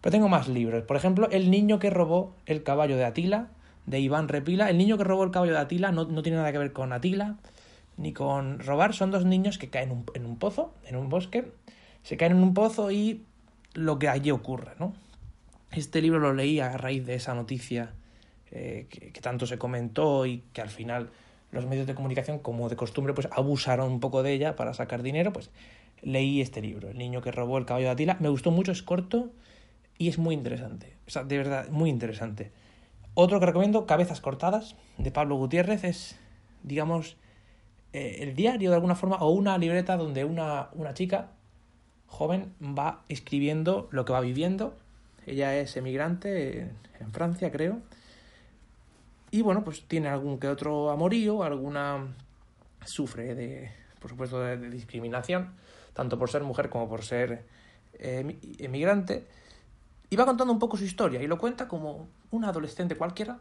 Pero 0.00 0.12
tengo 0.12 0.28
más 0.28 0.48
libros. 0.48 0.84
Por 0.84 0.96
ejemplo, 0.96 1.28
El 1.30 1.50
niño 1.50 1.78
que 1.78 1.90
robó 1.90 2.34
el 2.46 2.62
caballo 2.62 2.96
de 2.96 3.04
Atila, 3.04 3.48
de 3.86 4.00
Iván 4.00 4.28
Repila. 4.28 4.68
El 4.68 4.78
niño 4.78 4.98
que 4.98 5.04
robó 5.04 5.24
el 5.24 5.30
caballo 5.30 5.52
de 5.52 5.58
Atila 5.58 5.92
no, 5.92 6.22
tiene 6.22 6.38
nada 6.38 6.52
que 6.52 6.58
ver 6.58 6.72
con 6.72 6.92
Atila, 6.92 7.36
ni 7.96 8.12
con 8.12 8.58
robar. 8.58 8.94
Son 8.94 9.10
dos 9.10 9.24
niños 9.24 9.58
que 9.58 9.70
caen 9.70 10.04
en 10.14 10.26
un 10.26 10.38
pozo, 10.38 10.74
en 10.86 10.96
un 10.96 11.08
bosque. 11.08 11.50
Se 12.02 12.16
caen 12.16 12.32
en 12.32 12.42
un 12.42 12.54
pozo 12.54 12.90
y 12.90 13.24
lo 13.74 13.98
que 13.98 14.08
allí 14.08 14.30
ocurre, 14.30 14.72
¿no? 14.78 14.94
Este 15.72 16.00
libro 16.00 16.18
lo 16.18 16.32
leí 16.32 16.60
a 16.60 16.76
raíz 16.76 17.04
de 17.04 17.14
esa 17.14 17.34
noticia 17.34 17.92
eh, 18.50 18.86
que, 18.88 19.20
tanto 19.20 19.46
se 19.46 19.58
comentó 19.58 20.24
y 20.24 20.42
que 20.52 20.62
al 20.62 20.70
final 20.70 21.10
los 21.52 21.66
medios 21.66 21.86
de 21.86 21.94
comunicación, 21.94 22.38
como 22.38 22.68
de 22.68 22.76
costumbre, 22.76 23.14
pues 23.14 23.28
abusaron 23.30 23.92
un 23.92 24.00
poco 24.00 24.22
de 24.22 24.32
ella 24.32 24.56
para 24.56 24.74
sacar 24.74 25.02
dinero, 25.02 25.32
pues 25.32 25.50
leí 26.02 26.40
este 26.40 26.60
libro, 26.60 26.90
El 26.90 26.98
niño 26.98 27.22
que 27.22 27.32
robó 27.32 27.58
el 27.58 27.66
caballo 27.66 27.86
de 27.86 27.92
Atila. 27.92 28.16
Me 28.20 28.28
gustó 28.28 28.50
mucho, 28.50 28.72
es 28.72 28.82
corto, 28.82 29.30
y 29.98 30.08
es 30.08 30.18
muy 30.18 30.34
interesante. 30.34 30.94
O 31.06 31.10
sea, 31.10 31.24
de 31.24 31.38
verdad, 31.38 31.68
muy 31.70 31.90
interesante. 31.90 32.52
Otro 33.14 33.40
que 33.40 33.46
recomiendo, 33.46 33.86
Cabezas 33.86 34.20
Cortadas, 34.20 34.76
de 34.98 35.10
Pablo 35.10 35.36
Gutiérrez, 35.36 35.84
es, 35.84 36.16
digamos, 36.62 37.16
eh, 37.92 38.18
el 38.20 38.34
diario 38.34 38.70
de 38.70 38.76
alguna 38.76 38.94
forma, 38.94 39.16
o 39.16 39.30
una 39.30 39.56
libreta 39.56 39.96
donde 39.96 40.24
una, 40.24 40.68
una 40.74 40.92
chica 40.92 41.30
joven 42.06 42.52
va 42.60 43.04
escribiendo 43.08 43.88
lo 43.90 44.04
que 44.04 44.12
va 44.12 44.20
viviendo. 44.20 44.76
Ella 45.26 45.56
es 45.56 45.76
emigrante 45.76 46.70
en 47.00 47.12
Francia, 47.12 47.50
creo. 47.50 47.80
Y 49.30 49.42
bueno, 49.42 49.64
pues 49.64 49.86
tiene 49.86 50.08
algún 50.08 50.38
que 50.38 50.48
otro 50.48 50.90
amorío, 50.90 51.42
alguna. 51.42 52.14
sufre 52.84 53.34
de, 53.34 53.70
por 54.00 54.10
supuesto, 54.10 54.40
de, 54.40 54.70
discriminación, 54.70 55.54
tanto 55.94 56.18
por 56.18 56.30
ser 56.30 56.42
mujer 56.42 56.70
como 56.70 56.88
por 56.88 57.04
ser 57.04 57.44
eh, 57.94 58.38
emigrante. 58.58 59.26
Y 60.08 60.16
va 60.16 60.24
contando 60.24 60.52
un 60.52 60.58
poco 60.58 60.76
su 60.76 60.84
historia 60.84 61.20
y 61.22 61.26
lo 61.26 61.38
cuenta 61.38 61.66
como 61.66 62.08
un 62.30 62.44
adolescente 62.44 62.96
cualquiera, 62.96 63.40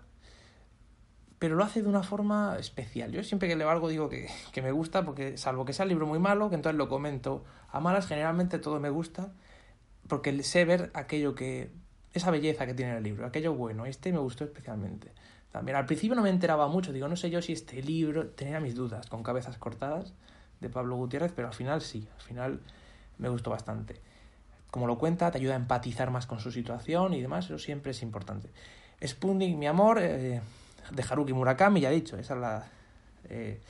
pero 1.38 1.56
lo 1.56 1.64
hace 1.64 1.84
de 1.84 1.88
una 1.88 2.02
forma 2.02 2.58
especial. 2.60 3.12
Yo 3.12 3.24
siempre 3.24 3.48
que 3.48 3.56
leo 3.56 3.70
algo 3.70 3.90
digo 3.90 4.10
que, 4.10 4.28
que, 4.52 4.62
me 4.62 4.72
gusta, 4.72 5.06
porque 5.06 5.38
salvo 5.38 5.66
que 5.66 5.74
sea 5.74 5.84
el 5.84 5.90
libro 5.90 6.08
muy 6.08 6.18
malo, 6.18 6.50
que 6.50 6.56
entonces 6.56 6.78
lo 6.78 6.90
comento 6.90 7.44
a 7.72 7.80
malas, 7.80 8.08
generalmente 8.08 8.58
todo 8.58 8.80
me 8.80 8.90
gusta, 8.90 9.32
porque 10.08 10.42
sé 10.44 10.66
ver 10.66 10.92
aquello 10.94 11.36
que. 11.36 11.72
esa 12.14 12.32
belleza 12.32 12.66
que 12.66 12.74
tiene 12.74 12.98
el 12.98 13.04
libro, 13.04 13.26
aquello 13.26 13.54
bueno. 13.54 13.86
Este 13.86 14.12
me 14.12 14.20
gustó 14.20 14.44
especialmente. 14.46 15.12
También 15.56 15.78
al 15.78 15.86
principio 15.86 16.16
no 16.16 16.22
me 16.22 16.30
enteraba 16.30 16.68
mucho, 16.68 16.92
digo, 16.92 17.08
no 17.08 17.16
sé 17.16 17.30
yo 17.30 17.42
si 17.42 17.54
este 17.54 17.82
libro 17.82 18.28
tenía 18.28 18.60
mis 18.60 18.76
dudas 18.76 19.08
con 19.08 19.24
cabezas 19.24 19.58
cortadas 19.58 20.14
de 20.60 20.70
Pablo 20.70 20.98
Gutiérrez, 20.98 21.32
pero 21.34 21.48
al 21.48 21.54
final 21.54 21.82
sí, 21.82 22.08
al 22.14 22.22
final 22.22 22.60
me 23.20 23.30
gustó 23.30 23.52
bastante 23.52 24.02
como 24.76 24.88
lo 24.88 24.98
cuenta, 24.98 25.32
te 25.32 25.38
ayuda 25.38 25.54
a 25.54 25.56
empatizar 25.56 26.12
más 26.12 26.28
con 26.28 26.42
su 26.42 26.52
situación 26.52 27.14
y 27.14 27.22
demás, 27.22 27.46
eso 27.46 27.58
siempre 27.58 27.92
es 27.92 28.02
importante. 28.02 28.50
Sputnik, 29.02 29.56
mi 29.56 29.68
amor, 29.68 30.00
eh, 30.02 30.42
de 30.92 31.06
Haruki 31.10 31.32
Murakami, 31.32 31.80
ya 31.80 31.90
he 31.90 31.96
dicho, 31.96 32.18
esa 32.18 32.36
la... 32.36 32.68
Eh, 33.30 33.62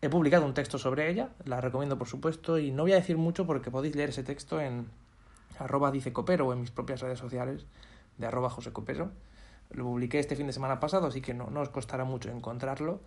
he 0.00 0.08
publicado 0.08 0.46
un 0.46 0.54
texto 0.54 0.78
sobre 0.78 1.10
ella, 1.10 1.30
la 1.44 1.60
recomiendo 1.60 1.98
por 1.98 2.06
supuesto, 2.06 2.56
y 2.60 2.70
no 2.70 2.84
voy 2.84 2.92
a 2.92 2.94
decir 2.94 3.16
mucho 3.16 3.46
porque 3.46 3.72
podéis 3.72 3.96
leer 3.96 4.10
ese 4.10 4.22
texto 4.22 4.60
en 4.60 4.86
arroba 5.58 5.90
dice 5.90 6.12
copero 6.12 6.46
o 6.46 6.52
en 6.52 6.60
mis 6.60 6.70
propias 6.70 7.00
redes 7.00 7.18
sociales 7.18 7.66
de 8.18 8.26
arroba 8.28 8.48
José 8.48 8.72
Copero, 8.72 9.10
Lo 9.70 9.84
publiqué 9.84 10.18
este 10.18 10.36
fin 10.36 10.46
de 10.46 10.52
semana 10.52 10.80
pasado, 10.80 11.06
así 11.06 11.20
que 11.20 11.34
no, 11.34 11.50
no 11.50 11.60
os 11.60 11.68
costará 11.68 12.04
mucho 12.04 12.30
encontrarlo. 12.30 13.00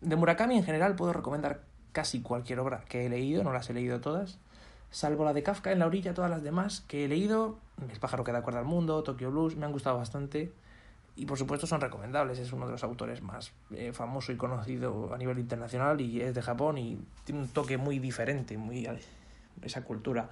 De 0.00 0.16
Murakami 0.16 0.56
en 0.56 0.64
general 0.64 0.96
puedo 0.96 1.12
recomendar 1.12 1.62
casi 1.92 2.20
cualquier 2.20 2.60
obra 2.60 2.84
que 2.88 3.06
he 3.06 3.08
leído, 3.08 3.42
no 3.44 3.52
las 3.52 3.70
he 3.70 3.74
leído 3.74 4.00
todas, 4.00 4.38
salvo 4.90 5.24
la 5.24 5.32
de 5.32 5.42
Kafka 5.42 5.72
en 5.72 5.78
la 5.78 5.86
orilla, 5.86 6.14
todas 6.14 6.30
las 6.30 6.42
demás 6.42 6.82
que 6.86 7.04
he 7.04 7.08
leído, 7.08 7.58
El 7.90 7.98
pájaro 7.98 8.22
que 8.22 8.32
da 8.32 8.42
cuerda 8.42 8.60
al 8.60 8.66
mundo, 8.66 9.02
Tokyo 9.02 9.30
Blues, 9.30 9.56
me 9.56 9.64
han 9.66 9.72
gustado 9.72 9.96
bastante 9.96 10.52
y 11.16 11.26
por 11.26 11.38
supuesto 11.38 11.66
son 11.66 11.80
recomendables, 11.80 12.38
es 12.38 12.52
uno 12.52 12.66
de 12.66 12.72
los 12.72 12.82
autores 12.82 13.22
más 13.22 13.52
eh, 13.72 13.92
famoso 13.92 14.32
y 14.32 14.36
conocido 14.36 15.12
a 15.14 15.18
nivel 15.18 15.38
internacional 15.38 16.00
y 16.00 16.20
es 16.20 16.34
de 16.34 16.42
Japón 16.42 16.78
y 16.78 16.98
tiene 17.24 17.42
un 17.42 17.48
toque 17.48 17.78
muy 17.78 17.98
diferente, 17.98 18.58
muy 18.58 18.88
esa 19.62 19.82
cultura, 19.82 20.30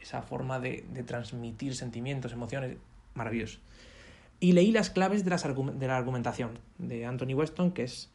esa 0.00 0.22
forma 0.22 0.60
de, 0.60 0.86
de 0.92 1.02
transmitir 1.02 1.74
sentimientos, 1.74 2.32
emociones, 2.32 2.76
maravilloso. 3.14 3.58
Y 4.40 4.52
leí 4.52 4.70
las 4.70 4.90
claves 4.90 5.24
de, 5.24 5.30
las 5.30 5.42
de 5.44 5.86
la 5.86 5.96
argumentación 5.96 6.58
de 6.78 7.04
Anthony 7.06 7.34
Weston, 7.34 7.72
que 7.72 7.82
es 7.82 8.10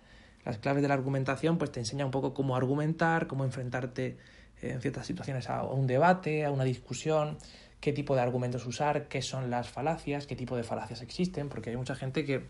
las 0.45 0.57
claves 0.57 0.81
de 0.81 0.87
la 0.87 0.93
argumentación, 0.93 1.57
pues 1.57 1.71
te 1.71 1.79
enseña 1.79 2.05
un 2.05 2.11
poco 2.11 2.33
cómo 2.33 2.55
argumentar, 2.55 3.27
cómo 3.27 3.43
enfrentarte 3.43 4.17
en 4.61 4.81
ciertas 4.81 5.05
situaciones 5.05 5.49
a 5.49 5.63
un 5.63 5.87
debate, 5.87 6.45
a 6.45 6.51
una 6.51 6.63
discusión, 6.63 7.37
qué 7.79 7.91
tipo 7.91 8.15
de 8.15 8.21
argumentos 8.21 8.65
usar, 8.65 9.09
qué 9.09 9.21
son 9.21 9.49
las 9.49 9.69
falacias, 9.69 10.25
qué 10.25 10.35
tipo 10.35 10.55
de 10.55 10.63
falacias 10.63 11.01
existen, 11.01 11.49
porque 11.49 11.69
hay 11.69 11.75
mucha 11.75 11.95
gente 11.95 12.23
que, 12.23 12.45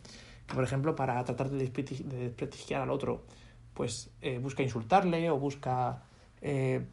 por 0.46 0.64
ejemplo, 0.64 0.96
para 0.96 1.24
tratar 1.24 1.50
de 1.50 1.58
desprestigiar 1.58 2.82
al 2.82 2.92
otro, 2.92 3.26
pues 3.74 4.12
eh, 4.22 4.38
busca 4.38 4.62
insultarle 4.62 5.32
o 5.32 5.40
busca, 5.40 6.04
eh, 6.42 6.86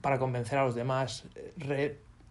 para 0.00 0.18
convencer 0.18 0.58
a 0.58 0.64
los 0.64 0.76
demás, 0.76 1.24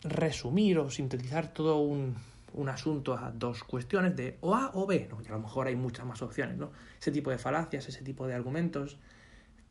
resumir 0.04 0.80
o 0.80 0.90
sintetizar 0.90 1.54
todo 1.54 1.80
un, 1.80 2.16
un, 2.54 2.70
asunto 2.70 3.18
a 3.18 3.32
dos 3.32 3.64
cuestiones 3.64 4.16
de 4.16 4.38
o 4.42 4.56
A 4.56 4.72
o 4.74 4.86
B, 4.86 5.08
¿no? 5.10 5.20
y 5.22 5.28
a 5.28 5.32
lo 5.32 5.40
mejor 5.40 5.68
hay 5.68 5.76
muchas 5.76 6.06
más 6.06 6.22
opciones, 6.22 6.58
¿no? 6.58 6.72
Ese 7.00 7.12
tipo 7.12 7.30
de 7.32 7.38
falacias, 7.38 7.88
ese 7.88 8.04
tipo 8.04 8.28
de 8.28 8.34
argumentos, 8.34 8.98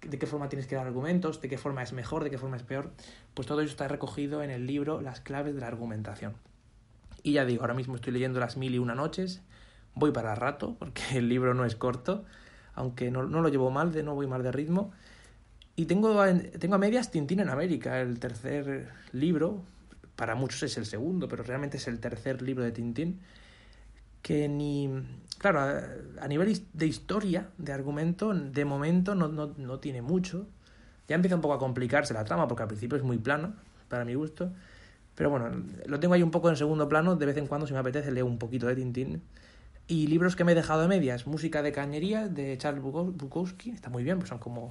de 0.02 0.18
qué 0.18 0.26
forma 0.26 0.48
tienes 0.48 0.66
que 0.66 0.74
dar 0.74 0.86
argumentos, 0.86 1.40
de 1.40 1.48
qué 1.48 1.58
forma 1.58 1.82
es 1.82 1.92
mejor, 1.92 2.24
de 2.24 2.30
qué 2.30 2.38
forma 2.38 2.56
es 2.56 2.62
peor, 2.62 2.90
pues 3.34 3.46
todo 3.46 3.60
eso 3.60 3.70
está 3.70 3.88
recogido 3.88 4.42
en 4.42 4.50
el 4.50 4.66
libro 4.66 5.00
Las 5.00 5.20
claves 5.20 5.54
de 5.54 5.60
la 5.60 5.66
argumentación. 5.66 6.34
Y 7.22 7.32
ya 7.32 7.44
digo, 7.44 7.62
ahora 7.62 7.74
mismo 7.74 7.96
estoy 7.96 8.12
leyendo 8.12 8.40
Las 8.40 8.56
mil 8.56 8.74
y 8.74 8.78
una 8.78 8.94
noches, 8.94 9.42
voy 9.94 10.10
para 10.12 10.34
rato, 10.34 10.76
porque 10.78 11.02
el 11.18 11.28
libro 11.28 11.54
no 11.54 11.64
es 11.64 11.76
corto, 11.76 12.24
aunque 12.74 13.10
no, 13.10 13.24
no 13.24 13.42
lo 13.42 13.48
llevo 13.48 13.70
mal, 13.70 13.92
de 13.92 14.02
no 14.02 14.14
voy 14.14 14.26
mal 14.26 14.42
de 14.42 14.52
ritmo. 14.52 14.92
Y 15.76 15.86
tengo, 15.86 16.22
tengo 16.58 16.74
a 16.74 16.78
medias 16.78 17.10
Tintín 17.10 17.40
en 17.40 17.48
América, 17.48 18.00
el 18.00 18.18
tercer 18.18 18.88
libro, 19.12 19.62
para 20.20 20.34
muchos 20.34 20.62
es 20.64 20.76
el 20.76 20.84
segundo, 20.84 21.28
pero 21.28 21.42
realmente 21.42 21.78
es 21.78 21.88
el 21.88 21.98
tercer 21.98 22.42
libro 22.42 22.62
de 22.62 22.72
Tintín, 22.72 23.20
que 24.20 24.50
ni, 24.50 24.90
claro, 25.38 25.60
a, 26.20 26.28
nivel 26.28 26.62
de 26.74 26.86
historia, 26.86 27.48
de 27.56 27.72
argumento, 27.72 28.34
de 28.34 28.66
momento 28.66 29.14
no, 29.14 29.28
no, 29.28 29.54
no, 29.56 29.78
tiene 29.78 30.02
mucho. 30.02 30.46
Ya 31.08 31.14
empieza 31.14 31.36
un 31.36 31.40
poco 31.40 31.54
a 31.54 31.58
complicarse 31.58 32.12
la 32.12 32.22
trama, 32.22 32.46
porque 32.46 32.64
al 32.64 32.68
principio 32.68 32.98
es 32.98 33.02
muy 33.02 33.16
plano, 33.16 33.54
para 33.88 34.04
mi 34.04 34.12
gusto. 34.12 34.52
Pero 35.14 35.30
bueno, 35.30 35.64
lo 35.86 35.98
tengo 36.00 36.12
ahí 36.12 36.22
un 36.22 36.30
poco 36.30 36.50
en 36.50 36.56
segundo 36.56 36.86
plano, 36.86 37.16
de 37.16 37.24
vez 37.24 37.38
en 37.38 37.46
cuando 37.46 37.66
si 37.66 37.72
me 37.72 37.78
apetece 37.78 38.12
leo 38.12 38.26
un 38.26 38.38
poquito 38.38 38.66
de 38.66 38.76
Tintín. 38.76 39.22
Y 39.88 40.06
libros 40.08 40.36
que 40.36 40.44
me 40.44 40.52
he 40.52 40.54
dejado 40.54 40.82
a 40.82 40.86
medias, 40.86 41.26
Música 41.26 41.62
de 41.62 41.72
Cañería, 41.72 42.28
de 42.28 42.58
Charles 42.58 42.82
Bukowski, 42.82 43.70
está 43.70 43.88
muy 43.88 44.04
bien, 44.04 44.18
pues 44.18 44.28
son 44.28 44.38
como, 44.38 44.68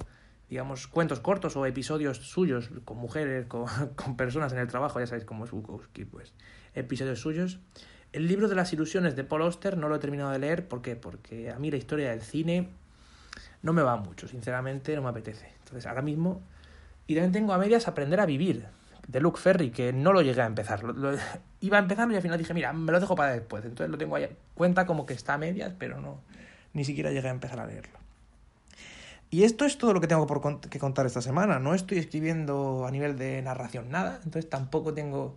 digamos, 0.50 0.88
cuentos 0.88 1.20
cortos 1.20 1.56
o 1.56 1.64
episodios 1.64 2.18
suyos 2.18 2.70
con 2.84 2.98
mujeres, 2.98 3.46
con, 3.46 3.66
con 3.96 4.16
personas 4.16 4.52
en 4.52 4.58
el 4.58 4.66
trabajo, 4.68 5.00
ya 5.00 5.06
sabéis 5.06 5.24
cómo 5.24 5.44
es 5.44 5.52
Bukowski, 5.52 6.04
pues 6.04 6.34
episodios 6.74 7.20
suyos. 7.20 7.60
El 8.12 8.26
libro 8.26 8.48
de 8.48 8.56
las 8.56 8.72
ilusiones 8.72 9.14
de 9.14 9.22
Paul 9.22 9.42
Auster 9.42 9.76
no 9.76 9.88
lo 9.88 9.96
he 9.96 9.98
terminado 10.00 10.32
de 10.32 10.40
leer. 10.40 10.66
¿Por 10.66 10.82
qué? 10.82 10.96
Porque 10.96 11.50
a 11.50 11.58
mí 11.60 11.70
la 11.70 11.76
historia 11.76 12.10
del 12.10 12.22
cine 12.22 12.68
no 13.62 13.72
me 13.72 13.82
va 13.82 13.96
mucho, 13.96 14.26
sinceramente, 14.26 14.96
no 14.96 15.02
me 15.02 15.10
apetece. 15.10 15.52
Entonces, 15.60 15.86
ahora 15.86 16.02
mismo. 16.02 16.42
Y 17.06 17.14
también 17.14 17.32
tengo 17.32 17.52
a 17.52 17.58
medias 17.58 17.86
Aprender 17.86 18.18
a 18.18 18.26
vivir, 18.26 18.66
de 19.06 19.20
Luke 19.20 19.38
Ferry, 19.38 19.70
que 19.70 19.92
no 19.92 20.12
lo 20.12 20.22
llegué 20.22 20.42
a 20.42 20.46
empezar. 20.46 20.82
iba 21.60 21.76
a 21.76 21.80
empezarlo 21.80 22.12
y 22.12 22.16
al 22.16 22.22
final 22.22 22.38
dije, 22.38 22.54
mira, 22.54 22.72
me 22.72 22.90
lo 22.90 22.98
dejo 22.98 23.14
para 23.14 23.32
después. 23.32 23.64
Entonces 23.64 23.90
lo 23.90 23.98
tengo 23.98 24.16
ahí. 24.16 24.28
Cuenta 24.54 24.86
como 24.86 25.06
que 25.06 25.14
está 25.14 25.34
a 25.34 25.38
medias, 25.38 25.72
pero 25.78 26.00
no. 26.00 26.20
Ni 26.72 26.84
siquiera 26.84 27.12
llegué 27.12 27.28
a 27.28 27.32
empezar 27.32 27.60
a 27.60 27.66
leerlo. 27.66 28.00
Y 29.30 29.44
esto 29.44 29.64
es 29.64 29.78
todo 29.78 29.92
lo 29.92 30.00
que 30.00 30.08
tengo 30.08 30.26
por 30.26 30.60
que 30.60 30.78
contar 30.78 31.06
esta 31.06 31.22
semana. 31.22 31.58
No 31.60 31.74
estoy 31.74 31.98
escribiendo 31.98 32.84
a 32.86 32.90
nivel 32.90 33.16
de 33.16 33.40
narración 33.42 33.90
nada, 33.90 34.20
entonces 34.24 34.50
tampoco 34.50 34.92
tengo 34.92 35.36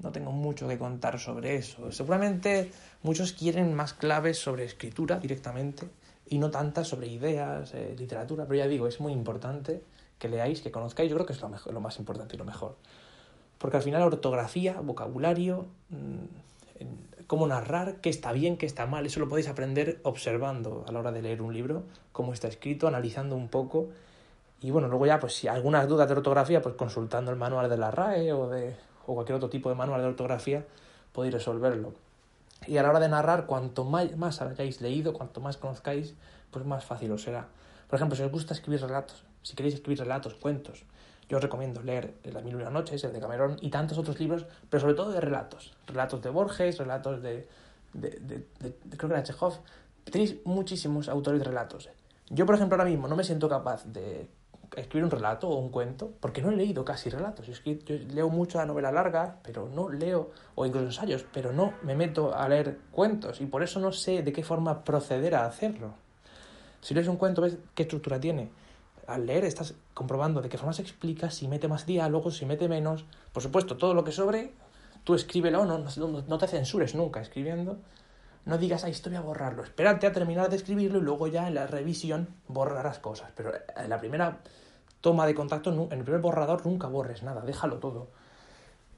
no 0.00 0.12
tengo 0.12 0.32
mucho 0.32 0.68
que 0.68 0.78
contar 0.78 1.18
sobre 1.18 1.56
eso. 1.56 1.90
Seguramente 1.92 2.70
muchos 3.02 3.32
quieren 3.32 3.74
más 3.74 3.94
claves 3.94 4.38
sobre 4.38 4.64
escritura 4.64 5.18
directamente 5.18 5.88
y 6.28 6.38
no 6.38 6.50
tantas 6.50 6.88
sobre 6.88 7.06
ideas, 7.06 7.72
eh, 7.74 7.94
literatura, 7.98 8.44
pero 8.44 8.58
ya 8.58 8.66
digo, 8.66 8.86
es 8.86 9.00
muy 9.00 9.12
importante 9.12 9.82
que 10.18 10.28
leáis, 10.28 10.62
que 10.62 10.70
conozcáis, 10.70 11.10
yo 11.10 11.16
creo 11.16 11.26
que 11.26 11.32
es 11.32 11.40
lo, 11.40 11.48
mejor, 11.48 11.72
lo 11.72 11.80
más 11.80 11.98
importante 11.98 12.36
y 12.36 12.38
lo 12.38 12.44
mejor. 12.44 12.76
Porque 13.58 13.76
al 13.76 13.82
final 13.82 14.02
ortografía, 14.02 14.80
vocabulario, 14.80 15.66
mm, 15.90 17.13
cómo 17.26 17.46
narrar, 17.46 17.96
qué 18.00 18.10
está 18.10 18.32
bien, 18.32 18.56
qué 18.56 18.66
está 18.66 18.86
mal, 18.86 19.06
eso 19.06 19.20
lo 19.20 19.28
podéis 19.28 19.48
aprender 19.48 20.00
observando 20.02 20.84
a 20.88 20.92
la 20.92 21.00
hora 21.00 21.12
de 21.12 21.22
leer 21.22 21.42
un 21.42 21.52
libro, 21.52 21.84
cómo 22.12 22.32
está 22.32 22.48
escrito, 22.48 22.86
analizando 22.88 23.36
un 23.36 23.48
poco. 23.48 23.88
Y 24.60 24.70
bueno, 24.70 24.88
luego 24.88 25.06
ya, 25.06 25.20
pues 25.20 25.34
si 25.34 25.48
algunas 25.48 25.88
dudas 25.88 26.08
de 26.08 26.14
ortografía, 26.14 26.62
pues 26.62 26.74
consultando 26.74 27.30
el 27.30 27.36
manual 27.36 27.68
de 27.68 27.76
la 27.76 27.90
RAE 27.90 28.32
o 28.32 28.48
de, 28.48 28.76
o 29.06 29.14
cualquier 29.14 29.36
otro 29.36 29.50
tipo 29.50 29.68
de 29.68 29.74
manual 29.74 30.00
de 30.00 30.08
ortografía, 30.08 30.64
podéis 31.12 31.34
resolverlo. 31.34 31.92
Y 32.66 32.78
a 32.78 32.82
la 32.82 32.90
hora 32.90 33.00
de 33.00 33.08
narrar, 33.08 33.46
cuanto 33.46 33.84
más, 33.84 34.16
más 34.16 34.40
hayáis 34.40 34.80
leído, 34.80 35.12
cuanto 35.12 35.40
más 35.40 35.56
conozcáis, 35.56 36.14
pues 36.50 36.64
más 36.64 36.84
fácil 36.84 37.12
os 37.12 37.22
será. 37.22 37.48
Por 37.88 37.96
ejemplo, 37.96 38.16
si 38.16 38.22
os 38.22 38.32
gusta 38.32 38.54
escribir 38.54 38.80
relatos, 38.80 39.24
si 39.42 39.54
queréis 39.54 39.74
escribir 39.74 39.98
relatos, 39.98 40.34
cuentos, 40.34 40.84
yo 41.28 41.38
os 41.38 41.42
recomiendo 41.42 41.82
leer 41.82 42.14
Las 42.24 42.44
Mil 42.44 42.54
y 42.54 42.56
una 42.56 42.70
Noches, 42.70 43.02
el 43.04 43.12
de 43.12 43.20
Cameron 43.20 43.56
y 43.60 43.70
tantos 43.70 43.98
otros 43.98 44.18
libros, 44.20 44.46
pero 44.68 44.80
sobre 44.80 44.94
todo 44.94 45.12
de 45.12 45.20
relatos. 45.20 45.74
Relatos 45.86 46.22
de 46.22 46.30
Borges, 46.30 46.78
relatos 46.78 47.22
de, 47.22 47.48
de, 47.92 48.10
de, 48.20 48.46
de 48.60 48.96
creo 48.96 49.08
que 49.08 49.14
era 49.14 49.22
Chekhov. 49.22 49.58
Tenéis 50.04 50.36
muchísimos 50.44 51.08
autores 51.08 51.40
de 51.40 51.44
relatos. 51.44 51.88
Yo, 52.30 52.46
por 52.46 52.54
ejemplo, 52.54 52.76
ahora 52.76 52.88
mismo 52.88 53.08
no 53.08 53.16
me 53.16 53.24
siento 53.24 53.48
capaz 53.48 53.84
de 53.86 54.28
escribir 54.76 55.04
un 55.04 55.10
relato 55.10 55.48
o 55.48 55.58
un 55.58 55.70
cuento, 55.70 56.12
porque 56.20 56.42
no 56.42 56.50
he 56.50 56.56
leído 56.56 56.84
casi 56.84 57.10
relatos. 57.10 57.46
Yo, 57.46 57.54
leo 58.12 58.28
mucho 58.28 58.58
la 58.58 58.66
novela 58.66 58.90
larga, 58.90 59.38
pero 59.42 59.68
no 59.68 59.88
leo, 59.88 60.30
o 60.54 60.66
incluso 60.66 60.86
ensayos, 60.86 61.24
pero 61.32 61.52
no 61.52 61.74
me 61.82 61.94
meto 61.94 62.34
a 62.34 62.48
leer 62.48 62.78
cuentos 62.90 63.40
y 63.40 63.46
por 63.46 63.62
eso 63.62 63.80
no 63.80 63.92
sé 63.92 64.22
de 64.22 64.32
qué 64.32 64.42
forma 64.42 64.84
proceder 64.84 65.34
a 65.34 65.46
hacerlo. 65.46 65.94
Si 66.80 66.94
lees 66.94 67.08
un 67.08 67.16
cuento, 67.16 67.42
ves 67.42 67.56
qué 67.74 67.84
estructura 67.84 68.20
tiene. 68.20 68.50
Al 69.06 69.26
leer 69.26 69.44
estás 69.44 69.74
comprobando 69.92 70.40
de 70.40 70.48
qué 70.48 70.58
forma 70.58 70.72
se 70.72 70.82
explica, 70.82 71.30
si 71.30 71.48
mete 71.48 71.68
más 71.68 71.86
diálogos, 71.86 72.36
si 72.36 72.46
mete 72.46 72.68
menos. 72.68 73.04
Por 73.32 73.42
supuesto, 73.42 73.76
todo 73.76 73.94
lo 73.94 74.04
que 74.04 74.12
sobre, 74.12 74.52
tú 75.04 75.14
escríbelo, 75.14 75.64
no, 75.64 75.78
no, 75.78 76.22
no 76.26 76.38
te 76.38 76.46
censures 76.46 76.94
nunca 76.94 77.20
escribiendo. 77.20 77.78
No 78.46 78.58
digas, 78.58 78.84
ahí 78.84 78.90
estoy 78.90 79.14
a 79.14 79.20
borrarlo. 79.20 79.62
Espérate 79.62 80.06
a 80.06 80.12
terminar 80.12 80.50
de 80.50 80.56
escribirlo 80.56 80.98
y 80.98 81.02
luego 81.02 81.26
ya 81.28 81.48
en 81.48 81.54
la 81.54 81.66
revisión 81.66 82.28
borrarás 82.46 82.98
cosas. 82.98 83.30
Pero 83.34 83.52
en 83.76 83.88
la 83.88 83.98
primera 83.98 84.40
toma 85.00 85.26
de 85.26 85.34
contacto, 85.34 85.70
en 85.70 85.98
el 85.98 86.04
primer 86.04 86.20
borrador 86.20 86.64
nunca 86.66 86.88
borres 86.88 87.22
nada, 87.22 87.42
déjalo 87.42 87.78
todo. 87.78 88.08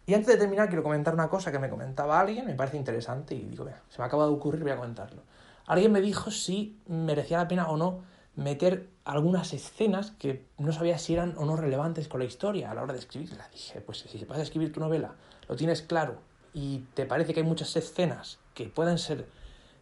Y 0.07 0.15
antes 0.15 0.29
de 0.29 0.37
terminar, 0.37 0.69
quiero 0.69 0.85
comentar 0.85 1.15
una 1.15 1.29
cosa 1.29 1.51
que 1.51 1.59
me 1.59 1.69
comentaba 1.69 2.21
alguien, 2.21 2.47
me 2.47 2.55
parece 2.55 2.77
interesante 2.77 3.35
y 3.35 3.43
digo, 3.43 3.65
vea, 3.65 3.83
se 3.89 3.99
me 3.99 4.05
acaba 4.05 4.25
de 4.27 4.33
ocurrir, 4.33 4.63
voy 4.63 4.71
a 4.71 4.77
comentarlo. 4.77 5.23
Alguien 5.67 5.91
me 5.91 6.01
dijo 6.01 6.31
si 6.31 6.81
merecía 6.87 7.39
la 7.39 7.49
pena 7.49 7.69
o 7.69 7.77
no 7.77 8.03
meter 8.37 8.89
algunas 9.05 9.53
escenas 9.53 10.13
que 10.13 10.47
no 10.59 10.73
sabía 10.73 10.99
si 10.99 11.15
eran 11.15 11.35
o 11.39 11.45
no 11.45 11.57
relevantes 11.57 12.07
con 12.07 12.21
la 12.21 12.27
historia 12.27 12.71
a 12.71 12.75
la 12.75 12.83
hora 12.83 12.93
de 12.93 12.99
escribirla. 12.99 13.49
Dije, 13.51 13.81
pues 13.81 13.99
si 13.99 14.25
vas 14.25 14.39
a 14.39 14.43
escribir 14.43 14.73
tu 14.73 14.81
novela, 14.81 15.15
lo 15.49 15.57
tienes 15.57 15.83
claro 15.83 16.19
y 16.53 16.85
te 16.95 17.07
parece 17.07 17.35
que 17.35 17.41
hay 17.41 17.47
muchas 17.47 17.75
escenas 17.77 18.39
que 18.55 18.67
pueden 18.67 18.99
ser 18.99 19.27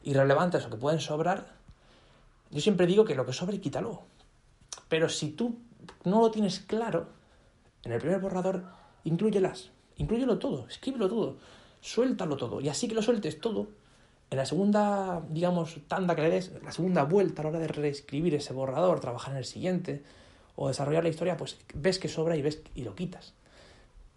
irrelevantes 0.03 0.65
o 0.65 0.71
que 0.71 0.77
pueden 0.77 1.01
sobrar, 1.01 1.55
yo 2.51 2.61
siempre 2.61 2.87
digo 2.87 3.05
que 3.05 3.15
lo 3.15 3.27
que 3.27 3.33
sobre, 3.33 3.61
quítalo. 3.61 4.03
Pero 4.89 5.09
si 5.09 5.31
tú 5.31 5.57
no 6.05 6.21
lo 6.21 6.31
tienes 6.31 6.61
claro, 6.61 7.09
en 7.85 7.93
el 7.93 8.01
primer 8.01 8.21
borrador, 8.21 8.65
incluyelas. 9.05 9.71
Inclúyelo 9.97 10.39
todo, 10.39 10.67
escríbelo 10.69 11.09
todo, 11.09 11.37
suéltalo 11.81 12.37
todo. 12.37 12.61
Y 12.61 12.69
así 12.69 12.89
que 12.89 12.95
lo 12.95 13.03
sueltes 13.03 13.41
todo, 13.41 13.69
en 14.31 14.39
la 14.39 14.47
segunda, 14.47 15.23
digamos, 15.29 15.79
tanda 15.89 16.15
que 16.15 16.23
le 16.23 16.31
des, 16.31 16.53
la 16.63 16.73
segunda 16.73 17.05
vuelta 17.05 17.43
a 17.43 17.45
la 17.45 17.51
hora 17.51 17.59
de 17.61 17.69
reescribir 17.69 18.35
ese 18.35 18.53
borrador, 18.53 19.01
trabajar 19.01 19.33
en 19.33 19.39
el 19.39 19.45
siguiente, 19.45 20.03
o 20.57 20.69
desarrollar 20.69 21.03
la 21.03 21.11
historia, 21.11 21.37
pues 21.37 21.59
ves 21.75 21.99
que 21.99 22.09
sobra 22.09 22.37
y 22.37 22.43
ves 22.43 22.63
y 22.75 22.83
lo 22.83 22.95
quitas. 22.95 23.35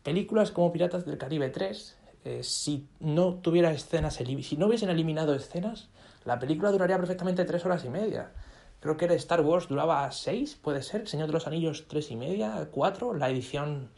Películas 0.03 0.51
como 0.51 0.71
Piratas 0.71 1.05
del 1.05 1.17
Caribe 1.17 1.49
3, 1.49 1.97
eh, 2.25 2.43
si 2.43 2.87
no 2.99 3.35
tuviera 3.35 3.71
escenas, 3.71 4.15
si 4.15 4.57
no 4.57 4.67
hubiesen 4.67 4.89
eliminado 4.89 5.33
escenas, 5.33 5.89
la 6.25 6.39
película 6.39 6.71
duraría 6.71 6.97
perfectamente 6.97 7.45
tres 7.45 7.65
horas 7.65 7.83
y 7.85 7.89
media 7.89 8.31
creo 8.79 8.97
que 8.97 9.05
Star 9.15 9.41
Wars 9.41 9.67
duraba 9.67 10.09
seis, 10.11 10.55
puede 10.55 10.81
ser, 10.81 11.07
Señor 11.07 11.27
de 11.27 11.33
los 11.33 11.47
Anillos 11.47 11.85
tres 11.87 12.11
y 12.11 12.15
media, 12.15 12.69
cuatro, 12.71 13.13
la 13.13 13.29
edición, 13.29 13.89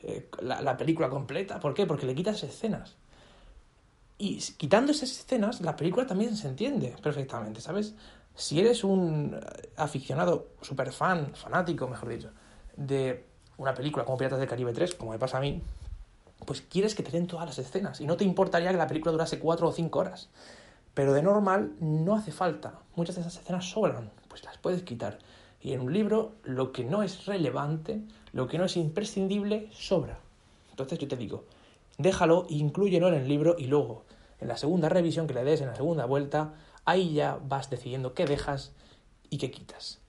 eh, 0.00 0.28
la, 0.40 0.76
película 0.76 1.08
completa. 1.08 1.60
¿Por 1.60 1.74
qué? 1.74 1.86
Porque 1.86 2.06
le 2.06 2.14
quitas 2.14 2.42
escenas. 2.42 2.96
Y 4.22 4.36
quitando 4.36 4.92
esas 4.92 5.10
escenas, 5.10 5.60
la 5.62 5.74
película 5.74 6.06
también 6.06 6.36
se 6.36 6.46
entiende 6.46 6.94
perfectamente, 7.02 7.60
¿sabes? 7.60 7.96
Si 8.36 8.60
eres 8.60 8.84
un 8.84 9.36
aficionado, 9.76 10.46
super 10.60 10.92
fan, 10.92 11.34
fanático, 11.34 11.88
mejor 11.88 12.08
dicho, 12.08 12.30
de 12.76 13.26
una 13.56 13.74
película 13.74 14.04
como 14.04 14.16
Piratas 14.16 14.38
del 14.38 14.46
Caribe 14.46 14.72
3, 14.72 14.94
como 14.94 15.10
me 15.10 15.18
pasa 15.18 15.38
a 15.38 15.40
mí, 15.40 15.60
pues 16.46 16.60
quieres 16.60 16.94
que 16.94 17.02
te 17.02 17.10
den 17.10 17.26
todas 17.26 17.46
las 17.46 17.58
escenas 17.58 18.00
y 18.00 18.06
no 18.06 18.16
te 18.16 18.22
importaría 18.22 18.70
que 18.70 18.76
la 18.76 18.86
película 18.86 19.10
durase 19.10 19.40
4 19.40 19.66
o 19.66 19.72
5 19.72 19.98
horas. 19.98 20.28
Pero 20.94 21.14
de 21.14 21.22
normal 21.24 21.72
no 21.80 22.14
hace 22.14 22.30
falta. 22.30 22.78
Muchas 22.94 23.16
de 23.16 23.22
esas 23.22 23.38
escenas 23.38 23.68
sobran, 23.68 24.12
pues 24.28 24.44
las 24.44 24.56
puedes 24.56 24.84
quitar. 24.84 25.18
Y 25.60 25.72
en 25.72 25.80
un 25.80 25.92
libro 25.92 26.36
lo 26.44 26.70
que 26.70 26.84
no 26.84 27.02
es 27.02 27.26
relevante, 27.26 28.00
lo 28.32 28.46
que 28.46 28.56
no 28.56 28.66
es 28.66 28.76
imprescindible, 28.76 29.68
sobra. 29.72 30.20
Entonces 30.70 31.00
yo 31.00 31.08
te 31.08 31.16
digo, 31.16 31.44
déjalo, 31.98 32.46
inclúyelo 32.48 33.08
en 33.08 33.14
el 33.14 33.28
libro 33.28 33.56
y 33.58 33.66
luego, 33.66 34.04
en 34.40 34.48
la 34.48 34.56
segunda 34.56 34.88
revisión 34.88 35.26
que 35.26 35.34
le 35.34 35.44
des, 35.44 35.60
en 35.60 35.68
la 35.68 35.76
segunda 35.76 36.04
vuelta, 36.06 36.54
ahí 36.84 37.14
ya 37.14 37.38
vas 37.42 37.70
decidiendo 37.70 38.14
qué 38.14 38.26
dejas 38.26 38.74
y 39.30 39.38
qué 39.38 39.50
quitas. 39.50 40.00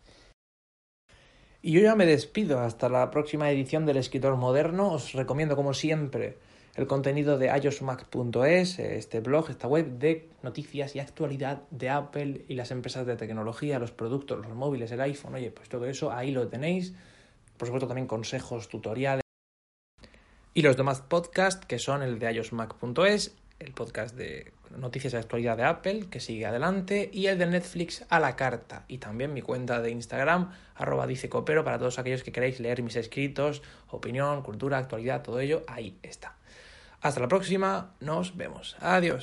Y 1.61 1.71
yo 1.71 1.79
ya 1.79 1.95
me 1.95 2.05
despido 2.05 2.59
hasta 2.59 2.89
la 2.89 3.09
próxima 3.09 3.49
edición 3.49 3.85
del 3.85 3.95
Escritor 3.95 4.35
Moderno. 4.35 4.91
Os 4.91 5.13
recomiendo, 5.13 5.55
como 5.55 5.73
siempre, 5.73 6.37
el 6.75 6.87
contenido 6.87 7.37
de 7.37 7.47
iosmac.es, 7.47 8.79
este 8.79 9.21
blog, 9.21 9.49
esta 9.49 9.69
web 9.69 9.97
de 9.97 10.27
noticias 10.41 10.93
y 10.97 10.99
actualidad 10.99 11.61
de 11.71 11.89
Apple 11.89 12.43
y 12.49 12.55
las 12.55 12.71
empresas 12.71 13.05
de 13.05 13.15
tecnología, 13.15 13.79
los 13.79 13.91
productos, 13.91 14.45
los 14.45 14.53
móviles, 14.53 14.91
el 14.91 14.99
iPhone. 14.99 15.35
Oye, 15.35 15.51
pues 15.51 15.69
todo 15.69 15.85
eso 15.85 16.11
ahí 16.11 16.31
lo 16.31 16.49
tenéis. 16.49 16.93
Por 17.55 17.69
supuesto, 17.69 17.87
también 17.87 18.07
consejos, 18.07 18.67
tutoriales. 18.67 19.22
Y 20.53 20.61
los 20.61 20.77
demás 20.77 21.01
podcasts, 21.01 21.65
que 21.65 21.79
son 21.79 22.03
el 22.03 22.19
de 22.19 22.31
iosmac.es, 22.31 23.35
el 23.59 23.73
podcast 23.73 24.15
de 24.15 24.53
noticias 24.77 25.13
de 25.13 25.19
actualidad 25.19 25.57
de 25.57 25.63
Apple, 25.63 26.05
que 26.11 26.19
sigue 26.19 26.45
adelante, 26.45 27.09
y 27.11 27.27
el 27.27 27.37
de 27.37 27.47
Netflix 27.47 28.05
a 28.09 28.19
la 28.19 28.35
carta. 28.35 28.85
Y 28.87 28.99
también 28.99 29.33
mi 29.33 29.41
cuenta 29.41 29.81
de 29.81 29.89
Instagram, 29.89 30.51
arroba 30.75 31.07
dice 31.07 31.29
copero, 31.29 31.63
para 31.63 31.79
todos 31.79 31.97
aquellos 31.97 32.23
que 32.23 32.31
queráis 32.31 32.59
leer 32.59 32.83
mis 32.83 32.95
escritos, 32.95 33.63
opinión, 33.89 34.43
cultura, 34.43 34.77
actualidad, 34.77 35.23
todo 35.23 35.39
ello, 35.39 35.63
ahí 35.67 35.97
está. 36.03 36.35
Hasta 37.01 37.19
la 37.19 37.27
próxima, 37.27 37.95
nos 37.99 38.37
vemos. 38.37 38.77
Adiós. 38.79 39.21